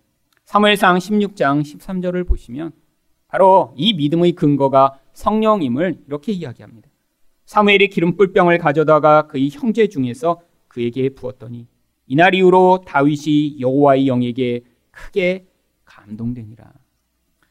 사무엘상 0.48 0.96
16장 0.96 1.60
13절을 1.60 2.26
보시면 2.26 2.72
바로 3.26 3.74
이 3.76 3.92
믿음의 3.92 4.32
근거가 4.32 4.98
성령임을 5.12 6.04
이렇게 6.06 6.32
이야기합니다. 6.32 6.88
사무엘이 7.44 7.90
기름불병을 7.90 8.56
가져다가 8.56 9.26
그의 9.26 9.50
형제 9.50 9.88
중에서 9.88 10.40
그에게 10.66 11.10
부었더니 11.10 11.66
이날 12.06 12.34
이후로 12.34 12.84
다윗이 12.86 13.60
여호와의 13.60 14.08
영에게 14.08 14.62
크게 14.90 15.44
감동되니라. 15.84 16.72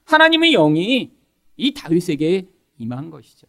하나님의 0.06 0.54
영이 0.54 1.12
이 1.56 1.74
다윗에게 1.76 2.48
임한 2.80 3.12
것이죠. 3.12 3.46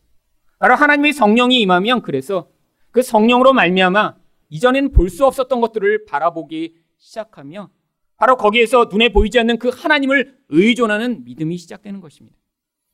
바로 0.59 0.75
하나님의 0.75 1.15
성령이 1.15 1.59
임하면 1.63 2.03
그래서 2.03 2.51
그 2.91 3.01
성령으로 3.01 3.55
말미암아 3.55 4.15
이전에는 4.51 4.93
볼수 4.93 5.25
없었던 5.25 5.59
것들을 5.63 6.05
바라보기 6.05 6.75
시작하며 6.99 7.71
바로 8.19 8.37
거기에서 8.37 8.89
눈에 8.91 9.11
보이지 9.11 9.39
않는 9.39 9.59
그 9.59 9.69
하나님을 9.69 10.37
의존하는 10.49 11.25
믿음이 11.25 11.57
시작되는 11.57 12.01
것입니다. 12.01 12.37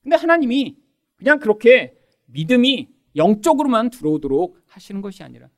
근데 0.03 0.17
하나님이 0.17 0.77
그냥 1.17 1.39
그렇게 1.39 1.97
믿음이 2.27 2.89
영적으로만 3.17 3.91
들어오도록 3.91 4.61
하시는 4.67 5.01
것이 5.01 5.23
아니라 5.23 5.49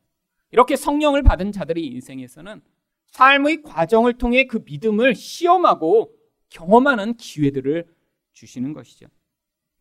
이렇게 0.52 0.76
성령을 0.76 1.22
받은 1.24 1.50
자들의 1.50 1.84
인생에서는 1.84 2.62
삶의 3.06 3.62
과정을 3.62 4.14
통해 4.18 4.46
그 4.46 4.62
믿음을 4.64 5.16
시험하고 5.16 6.12
경험하는 6.50 7.14
기회들을 7.16 7.86
주시는 8.34 8.72
것이죠. 8.72 9.08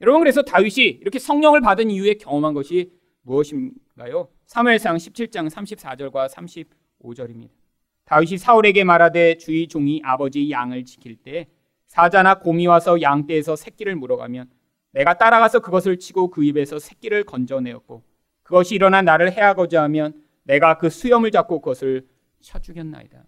여러분 0.02 0.22
그래서 0.22 0.42
다윗이 0.42 0.88
이렇게 1.02 1.20
성령을 1.20 1.62
받은 1.62 1.92
이후에 1.92 2.16
경험한 2.16 2.56
것이 2.56 2.92
무엇인가요? 3.22 4.30
사무엘상 4.48 4.96
17장 4.96 5.50
34절과 5.50 6.30
35절입니다. 6.30 7.65
다윗이 8.06 8.38
사울에게 8.38 8.84
말하되 8.84 9.38
주의 9.38 9.68
종이 9.68 10.02
아버지 10.04 10.50
양을 10.50 10.86
지킬 10.86 11.16
때 11.16 11.48
사자나 11.88 12.40
곰이 12.40 12.68
와서 12.68 13.02
양 13.02 13.26
떼에서 13.26 13.56
새끼를 13.56 13.96
물어가면 13.96 14.50
내가 14.92 15.18
따라가서 15.18 15.60
그것을 15.60 15.98
치고 15.98 16.30
그 16.30 16.44
입에서 16.44 16.80
새끼를 16.80 17.24
건져내었고 17.24 18.04
그것이 18.44 18.76
일어나 18.76 19.02
나를 19.02 19.32
해하고자 19.32 19.84
하면 19.84 20.22
내가 20.44 20.78
그 20.78 20.90
수염을 20.90 21.32
잡고 21.32 21.62
그것을 21.62 22.08
쳐 22.42 22.60
죽였나이다. 22.60 23.26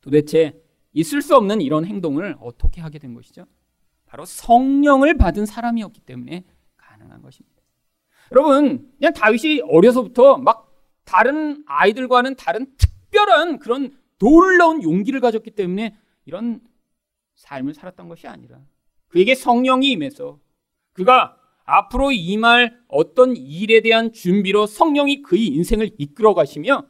도대체 0.00 0.62
있을 0.92 1.20
수 1.20 1.36
없는 1.36 1.60
이런 1.60 1.84
행동을 1.84 2.36
어떻게 2.40 2.80
하게 2.80 2.98
된 2.98 3.12
것이죠? 3.12 3.44
바로 4.06 4.24
성령을 4.24 5.18
받은 5.18 5.44
사람이었기 5.46 6.00
때문에 6.00 6.44
가능한 6.76 7.20
것입니다. 7.20 7.62
여러분, 8.32 8.90
그냥 8.98 9.12
다윗이 9.12 9.62
어려서부터 9.68 10.38
막 10.38 10.72
다른 11.04 11.64
아이들과는 11.66 12.36
다른 12.36 12.66
특별한 13.18 13.58
그런 13.58 13.96
놀라운 14.18 14.82
용기를 14.82 15.20
가졌기 15.20 15.50
때문에 15.52 15.96
이런 16.24 16.60
삶을 17.34 17.74
살았던 17.74 18.08
것이 18.08 18.26
아니라 18.28 18.60
그에게 19.08 19.34
성령이 19.34 19.90
임해서 19.90 20.38
그가 20.92 21.36
앞으로 21.64 22.12
임할 22.12 22.78
어떤 22.88 23.36
일에 23.36 23.80
대한 23.80 24.12
준비로 24.12 24.66
성령이 24.66 25.22
그의 25.22 25.46
인생을 25.46 25.90
이끌어 25.98 26.34
가시며 26.34 26.86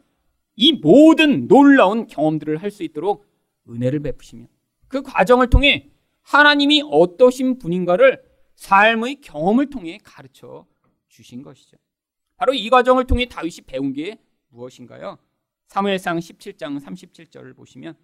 이 0.56 0.72
모든 0.72 1.48
놀라운 1.48 2.06
경험들을 2.06 2.58
할 2.58 2.70
수 2.70 2.82
있도록 2.82 3.24
은혜를 3.68 4.00
베푸시며 4.00 4.46
그 4.88 5.02
과정을 5.02 5.50
통해 5.50 5.90
하나님이 6.22 6.82
어떠신 6.90 7.58
분인가를 7.58 8.22
삶의 8.54 9.20
경험을 9.20 9.70
통해 9.70 9.98
가르쳐 10.02 10.66
주신 11.08 11.42
것이죠. 11.42 11.76
바로 12.36 12.52
이 12.54 12.68
과정을 12.70 13.06
통해 13.06 13.26
다윗이 13.26 13.62
배운 13.66 13.92
게 13.92 14.18
무엇인가요? 14.48 15.18
사무엘상 15.68 16.18
17장 16.18 16.80
37절을 16.80 17.54
보시면 17.54 17.94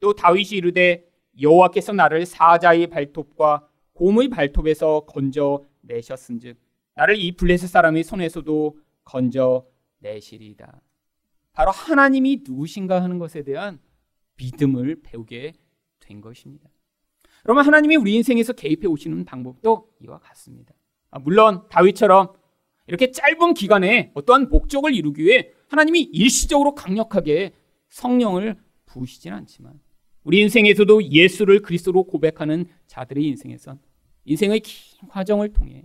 또 0.00 0.12
다윗이 0.12 0.50
이르되 0.58 1.08
여호와께서 1.40 1.92
나를 1.92 2.26
사자의 2.26 2.88
발톱과 2.88 3.68
곰의 3.92 4.28
발톱에서 4.28 5.06
건져 5.06 5.64
내셨은즉 5.82 6.58
나를 6.94 7.16
이 7.16 7.32
블레셋 7.32 7.70
사람의 7.70 8.02
손에서도 8.02 8.76
건져 9.04 9.66
내시리이다. 10.00 10.82
바로 11.52 11.70
하나님이 11.70 12.42
누구신가 12.44 13.02
하는 13.02 13.18
것에 13.18 13.42
대한 13.42 13.78
믿음을 14.36 15.02
배우게 15.02 15.52
된 16.00 16.20
것입니다. 16.20 16.68
여러분 17.46 17.64
하나님이 17.64 17.96
우리 17.96 18.14
인생에서 18.14 18.52
개입해 18.52 18.86
오시는 18.86 19.24
방법도 19.24 19.92
이와 20.00 20.18
같습니다. 20.18 20.74
아, 21.10 21.18
물론 21.18 21.68
다윗처럼 21.68 22.32
이렇게 22.86 23.10
짧은 23.10 23.54
기간에 23.54 24.10
어떠한 24.14 24.48
목적을 24.48 24.94
이루기 24.94 25.22
위해 25.22 25.52
하나님이 25.72 26.02
일시적으로 26.12 26.74
강력하게 26.74 27.52
성령을 27.88 28.56
부으시진 28.84 29.32
않지만 29.32 29.80
우리 30.22 30.40
인생에서도 30.42 31.10
예수를 31.10 31.62
그리스도로 31.62 32.04
고백하는 32.04 32.66
자들의 32.86 33.24
인생에선 33.24 33.78
인생의 34.26 34.60
긴 34.60 35.08
과정을 35.08 35.54
통해 35.54 35.82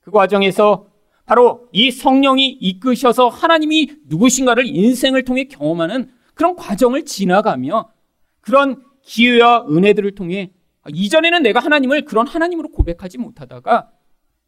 그 0.00 0.10
과정에서 0.10 0.88
바로 1.24 1.68
이 1.72 1.92
성령이 1.92 2.48
이끄셔서 2.48 3.28
하나님이 3.28 3.92
누구신가를 4.06 4.66
인생을 4.66 5.24
통해 5.24 5.44
경험하는 5.44 6.10
그런 6.34 6.56
과정을 6.56 7.04
지나가며 7.04 7.92
그런 8.40 8.82
기회와 9.02 9.66
은혜들을 9.68 10.16
통해 10.16 10.50
이전에는 10.88 11.44
내가 11.44 11.60
하나님을 11.60 12.04
그런 12.06 12.26
하나님으로 12.26 12.70
고백하지 12.70 13.18
못하다가 13.18 13.90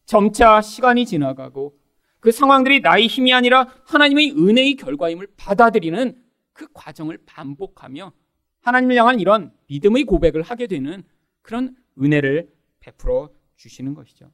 점차 0.05 0.61
시간이 0.61 1.07
지나가고 1.07 1.80
그 2.21 2.31
상황들이 2.31 2.81
나의 2.81 3.07
힘이 3.07 3.33
아니라 3.33 3.67
하나님의 3.85 4.33
은혜의 4.33 4.77
결과임을 4.77 5.29
받아들이는 5.37 6.23
그 6.53 6.69
과정을 6.73 7.19
반복하며 7.27 8.13
하나님을 8.61 8.97
향한 8.97 9.21
이런 9.21 9.53
믿음의 9.69 10.05
고백을 10.05 10.43
하게 10.43 10.67
되는 10.67 11.03
그런 11.43 11.75
은혜를 12.01 12.51
베풀어 12.81 13.31
주시는 13.57 13.95
것이죠. 13.95 14.31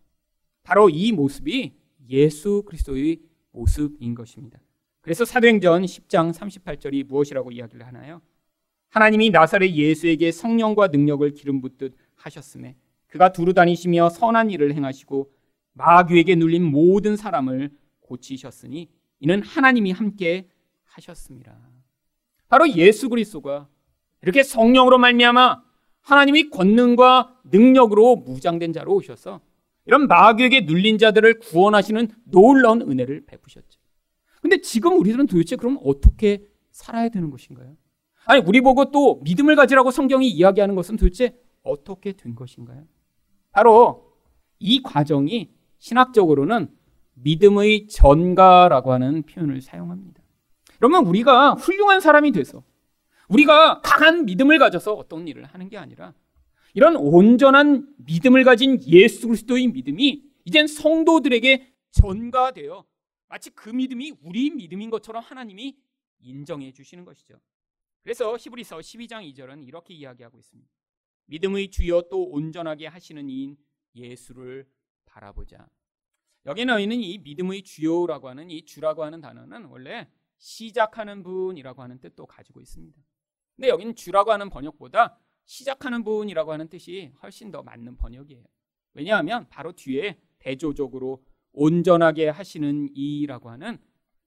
바로 0.65 0.91
이 0.91 1.13
모습이 1.13 1.75
예수 2.09 2.63
그리스도의 2.67 3.21
모습인 3.53 4.15
것입니다. 4.15 4.59
그래서 5.01 5.25
사도행전 5.25 5.83
10장 5.83 6.33
38절이 6.33 7.07
무엇이라고 7.07 7.53
이야기를 7.53 7.87
하나요? 7.87 8.21
하나님이 8.89 9.31
나사렛 9.31 9.71
예수에게 9.71 10.33
성령과 10.33 10.89
능력을 10.89 11.31
기름 11.33 11.61
붓듯 11.61 11.97
하셨음에 12.17 12.77
그가 13.07 13.33
두루 13.33 13.55
다니시며 13.55 14.11
선한 14.11 14.51
일을 14.51 14.75
행하시고 14.75 15.31
마귀에게 15.77 16.35
눌린 16.37 16.65
모든 16.65 17.17
사람을 17.17 17.71
고치셨으니 18.01 18.89
이는 19.21 19.43
하나님이 19.43 19.93
함께 19.93 20.49
하셨습니다. 20.85 21.59
바로 22.49 22.69
예수 22.75 23.09
그리스도가 23.09 23.69
이렇게 24.23 24.43
성령으로 24.43 24.99
말미암아 24.99 25.63
하나님이 26.01 26.51
권능과 26.51 27.41
능력으로 27.45 28.17
무장된 28.17 28.73
자로 28.73 28.95
오셔서 28.95 29.41
이런 29.85 30.09
마귀에게 30.09 30.63
눌린 30.63 30.99
자들을 30.99 31.41
구원하시는 31.41 32.09
놀라운 32.25 32.83
은혜를 32.83 33.27
베푸셨죠. 33.27 33.81
근데 34.41 34.61
지금 34.61 34.99
우리들은 34.99 35.27
도대체 35.27 35.57
그럼 35.57 35.79
어떻게 35.85 36.47
살아야 36.71 37.09
되는 37.09 37.31
것인가요? 37.31 37.77
아니, 38.25 38.43
우리 38.45 38.61
보고 38.61 38.91
또 38.91 39.21
믿음을 39.23 39.57
가지라고 39.57 39.91
성경이 39.91 40.29
이야기하는 40.29 40.75
것은 40.75 40.97
도대체 40.97 41.37
어떻게 41.63 42.13
된 42.13 42.35
것인가요? 42.35 42.85
바로 43.53 44.13
이 44.59 44.83
과정이 44.83 45.56
신학적으로는 45.87 46.69
믿음의 47.15 47.87
전가라고 47.87 48.93
하는 48.93 49.23
표현을 49.23 49.61
사용합니다. 49.61 50.21
그러면 50.79 51.07
우리가 51.07 51.53
훌륭한 51.55 52.01
사람이 52.01 52.33
돼서 52.33 52.65
우리가 53.29 53.81
강한 53.83 54.25
믿음을 54.25 54.59
가져서 54.59 54.95
어떤 54.95 55.29
일을 55.29 55.45
하는 55.45 55.69
게 55.69 55.79
아니라 55.79 56.13
이런 56.75 56.97
온전한 56.97 57.95
믿음을 57.99 58.43
가진 58.43 58.83
예수 58.89 59.29
그리스도의 59.29 59.69
믿음이 59.69 60.25
이젠 60.45 60.67
성도들에게 60.67 61.73
전가되어 61.93 62.85
마치 63.29 63.51
그 63.51 63.71
믿음이 63.71 64.15
우리 64.23 64.51
믿음인 64.51 64.91
것처럼 64.91 65.23
하나님이 65.23 65.77
인정해 66.19 66.73
주시는 66.73 67.05
것이죠. 67.05 67.41
그래서 68.03 68.37
히브리서 68.37 68.79
12장 68.79 69.33
2절은 69.33 69.67
이렇게 69.67 69.95
이야기하고 69.95 70.39
있습니다. 70.39 70.69
믿음의 71.27 71.71
주여 71.71 72.03
또 72.11 72.25
온전하게 72.25 72.89
하시는 72.89 73.29
이인 73.31 73.57
예수를 73.95 74.67
바라보자. 75.17 75.67
여기 76.47 76.63
있는 76.63 76.93
이 77.01 77.19
믿음의 77.19 77.63
주요라고 77.63 78.29
하는 78.29 78.51
이 78.51 78.65
주라고 78.65 79.05
하는 79.05 79.21
단어는 79.21 79.65
원래 79.65 80.09
시작하는 80.39 81.23
분이라고 81.25 81.83
하는 81.83 81.99
뜻도 81.99 82.27
가지고 82.27 82.61
있습니다. 82.61 82.97
근데 83.57 83.69
여기는 83.69 83.97
주라고 83.97 84.31
하는 84.33 84.49
번역보다 84.49 85.19
시작하는 85.45 86.05
분이라고 86.05 86.53
하는 86.53 86.69
뜻이 86.69 87.13
훨씬 87.23 87.51
더 87.51 87.63
맞는 87.63 87.97
번역이에요. 87.97 88.45
왜냐하면 88.95 89.49
바로 89.49 89.73
뒤에 89.73 90.19
대조적으로 90.39 91.25
온전하게 91.53 92.29
하시는 92.29 92.91
이라고 92.95 93.51
하는 93.51 93.79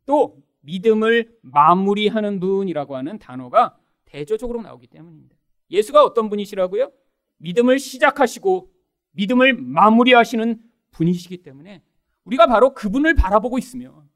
또 0.05 0.43
믿음을 0.61 1.37
마무리하는 1.41 2.39
분이라고 2.39 2.97
하는 2.97 3.17
단어가 3.19 3.77
대조적으로 4.05 4.61
나오기 4.61 4.87
때문입니다. 4.87 5.37
예수가 5.71 6.03
어떤 6.03 6.29
분이시라고요? 6.29 6.91
믿음을 7.37 7.79
시작하시고 7.79 8.73
믿음을 9.11 9.53
마무리하시는 9.53 10.61
분이시기 10.91 11.43
때문에 11.43 11.83
우리가 12.29 12.47
바로 12.47 12.73
그분을 12.73 13.15
바라보고 13.15 13.57
있으면 13.57 14.07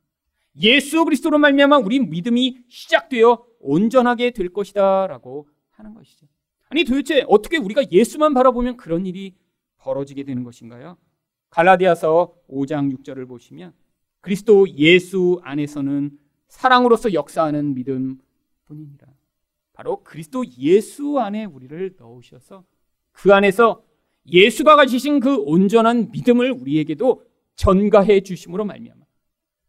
예수 0.62 1.04
그리스도로 1.04 1.40
말미암아 1.40 1.80
우리 1.80 2.00
믿음이 2.00 2.60
시작되어 2.68 3.44
온전하게 3.60 4.32
될 4.32 4.50
것이다라고 4.50 5.48
하는 5.72 5.94
것이죠. 5.96 6.28
아니 6.70 6.84
도대체 6.84 7.26
어떻게 7.28 7.58
우리가 7.58 7.84
예수만 7.92 8.34
바라보면 8.34 8.78
그런 8.78 9.06
일이 9.06 9.36
벌어지게 9.78 10.24
되는 10.24 10.44
것인가요? 10.44 10.98
갈라디아서 11.50 12.34
5장 12.50 12.96
6절을 12.98 13.28
보시면 13.28 13.74
그리스도 14.22 14.68
예수 14.78 15.40
안에서는 15.44 16.12
사랑으로서 16.48 17.14
역사하는 17.14 17.74
믿음 17.74 18.20
뿐이니라. 18.66 19.08
바로 19.74 20.04
그리스도 20.04 20.44
예수 20.60 21.20
안에 21.20 21.46
우리를 21.46 21.96
넣으셔서 21.98 22.64
그 23.12 23.34
안에서 23.34 23.84
예수가 24.28 24.76
가지신 24.76 25.20
그 25.20 25.36
온전한 25.38 26.12
믿음을 26.12 26.52
우리에게도 26.52 27.24
전가해 27.56 28.22
주심으로 28.22 28.66
말미암아 28.66 29.02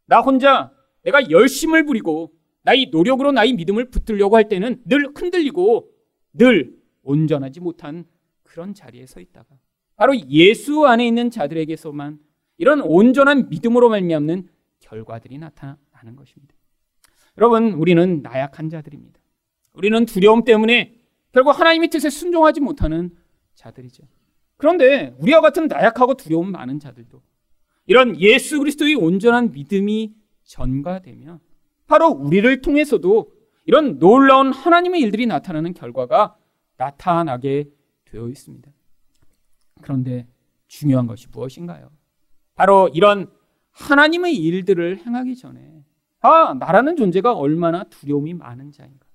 나 0.07 0.21
혼자 0.21 0.71
내가 1.03 1.29
열심을 1.29 1.85
부리고 1.85 2.33
나의 2.63 2.87
노력으로 2.91 3.31
나의 3.31 3.53
믿음을 3.53 3.89
붙들려고 3.89 4.35
할 4.35 4.49
때는 4.49 4.81
늘 4.85 5.07
흔들리고 5.15 5.91
늘 6.33 6.75
온전하지 7.03 7.59
못한 7.59 8.05
그런 8.43 8.73
자리에 8.73 9.05
서 9.05 9.19
있다가 9.19 9.47
바로 9.95 10.15
예수 10.29 10.85
안에 10.85 11.07
있는 11.07 11.29
자들에게서만 11.29 12.19
이런 12.57 12.81
온전한 12.81 13.49
믿음으로 13.49 13.89
말미암는 13.89 14.49
결과들이 14.79 15.37
나타나는 15.37 16.15
것입니다. 16.15 16.55
여러분, 17.37 17.73
우리는 17.73 18.21
나약한 18.21 18.69
자들입니다. 18.69 19.19
우리는 19.73 20.05
두려움 20.05 20.43
때문에 20.43 20.95
결국 21.31 21.59
하나님의 21.59 21.89
뜻에 21.89 22.09
순종하지 22.09 22.61
못하는 22.61 23.15
자들이죠. 23.55 24.03
그런데 24.57 25.13
우리와 25.19 25.41
같은 25.41 25.67
나약하고 25.67 26.13
두려움 26.13 26.51
많은 26.51 26.79
자들도 26.79 27.21
이런 27.87 28.19
예수 28.19 28.59
그리스도의 28.59 28.95
온전한 28.95 29.51
믿음이 29.51 30.13
전가되면 30.43 31.39
바로 31.87 32.09
우리를 32.09 32.61
통해서도 32.61 33.31
이런 33.65 33.99
놀라운 33.99 34.51
하나님의 34.51 35.01
일들이 35.01 35.25
나타나는 35.25 35.73
결과가 35.73 36.37
나타나게 36.77 37.69
되어 38.05 38.27
있습니다. 38.29 38.71
그런데 39.81 40.27
중요한 40.67 41.07
것이 41.07 41.27
무엇인가요? 41.31 41.91
바로 42.55 42.89
이런 42.93 43.29
하나님의 43.71 44.35
일들을 44.35 45.05
행하기 45.05 45.35
전에 45.35 45.83
아, 46.21 46.55
나라는 46.55 46.95
존재가 46.95 47.33
얼마나 47.33 47.83
두려움이 47.83 48.33
많은 48.33 48.71
자인가. 48.71 49.05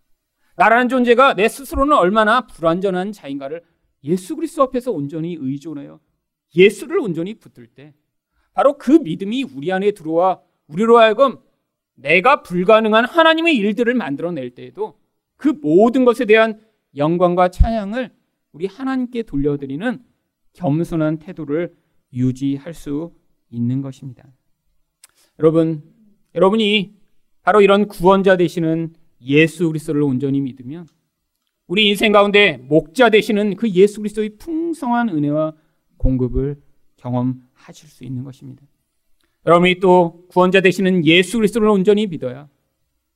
나라는 0.56 0.88
존재가 0.88 1.34
내 1.34 1.48
스스로는 1.48 1.96
얼마나 1.96 2.46
불완전한 2.46 3.12
자인가를 3.12 3.64
예수 4.04 4.36
그리스도 4.36 4.62
앞에서 4.64 4.92
온전히 4.92 5.36
의존하여 5.38 5.98
예수를 6.54 6.98
온전히 6.98 7.34
붙들 7.34 7.66
때 7.68 7.94
바로 8.52 8.78
그 8.78 8.92
믿음이 8.92 9.44
우리 9.44 9.72
안에 9.72 9.92
들어와 9.92 10.40
우리로 10.66 10.98
하여금 10.98 11.38
내가 11.94 12.42
불가능한 12.42 13.04
하나님의 13.04 13.56
일들을 13.56 13.94
만들어낼 13.94 14.50
때에도 14.50 14.98
그 15.36 15.48
모든 15.48 16.04
것에 16.04 16.24
대한 16.24 16.60
영광과 16.96 17.48
찬양을 17.48 18.10
우리 18.52 18.66
하나님께 18.66 19.22
돌려드리는 19.24 20.02
겸손한 20.54 21.18
태도를 21.18 21.74
유지할 22.12 22.74
수 22.74 23.12
있는 23.50 23.80
것입니다. 23.80 24.26
여러분, 25.38 25.82
여러분이 26.34 26.94
바로 27.42 27.60
이런 27.60 27.86
구원자 27.86 28.36
되시는 28.36 28.94
예수 29.22 29.68
그리스도를 29.68 30.02
온전히 30.02 30.40
믿으면 30.40 30.86
우리 31.66 31.88
인생 31.88 32.10
가운데 32.10 32.56
목자 32.56 33.10
되시는 33.10 33.56
그 33.56 33.70
예수 33.70 34.00
그리스도의 34.00 34.36
풍성한 34.38 35.08
은혜와 35.10 35.54
공급을 35.98 36.60
경험하실 37.00 37.88
수 37.88 38.04
있는 38.04 38.24
것입니다. 38.24 38.62
여러분이 39.46 39.80
또 39.80 40.26
구원자 40.28 40.60
되시는 40.60 41.06
예수 41.06 41.38
그리스도를 41.38 41.68
온전히 41.68 42.06
믿어야 42.06 42.48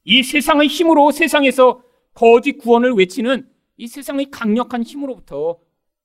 이 0.05 0.23
세상의 0.23 0.69
힘으로 0.69 1.11
세상에서 1.13 1.83
거짓 2.15 2.55
구원을 2.55 2.93
외치는 2.93 3.49
이 3.77 3.87
세상의 3.87 4.31
강력한 4.31 4.83
힘으로부터 4.83 5.59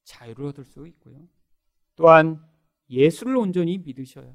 자유를 0.04 0.48
얻을 0.48 0.66
수 0.66 0.88
있고요. 0.88 1.16
또한 1.96 2.42
예수를 2.90 3.38
온전히 3.38 3.78
믿으셔야 3.78 4.26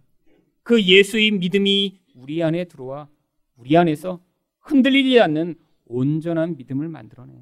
그 0.62 0.82
예수의 0.82 1.32
믿음이 1.32 2.00
우리 2.14 2.42
안에 2.42 2.64
들어와 2.64 3.08
우리 3.56 3.76
안에서 3.76 4.20
흔들리지 4.60 5.20
않는 5.20 5.56
온전한 5.84 6.56
믿음을 6.56 6.88
만들어내. 6.88 7.32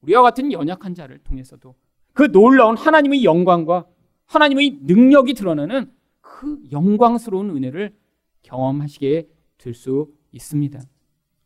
우리와 0.00 0.22
같은 0.22 0.50
연약한 0.52 0.94
자를 0.94 1.18
통해서도 1.18 1.74
그 2.12 2.30
놀라운 2.32 2.76
하나님의 2.76 3.24
영광과 3.24 3.86
하나님의 4.26 4.78
능력이 4.82 5.34
드러나는 5.34 5.90
그 6.20 6.62
영광스러운 6.72 7.50
은혜를 7.50 7.94
경험하시게 8.42 9.28
될 9.58 9.74
수 9.74 10.12
있습니다. 10.32 10.80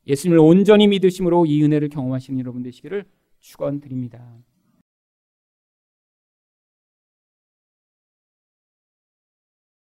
예수님을 0.06 0.38
온전히 0.38 0.88
믿으심으로 0.88 1.46
이 1.46 1.62
은혜를 1.62 1.88
경험하시는 1.88 2.40
여러분 2.40 2.62
되시기를 2.62 3.04
축원드립니다. 3.40 4.38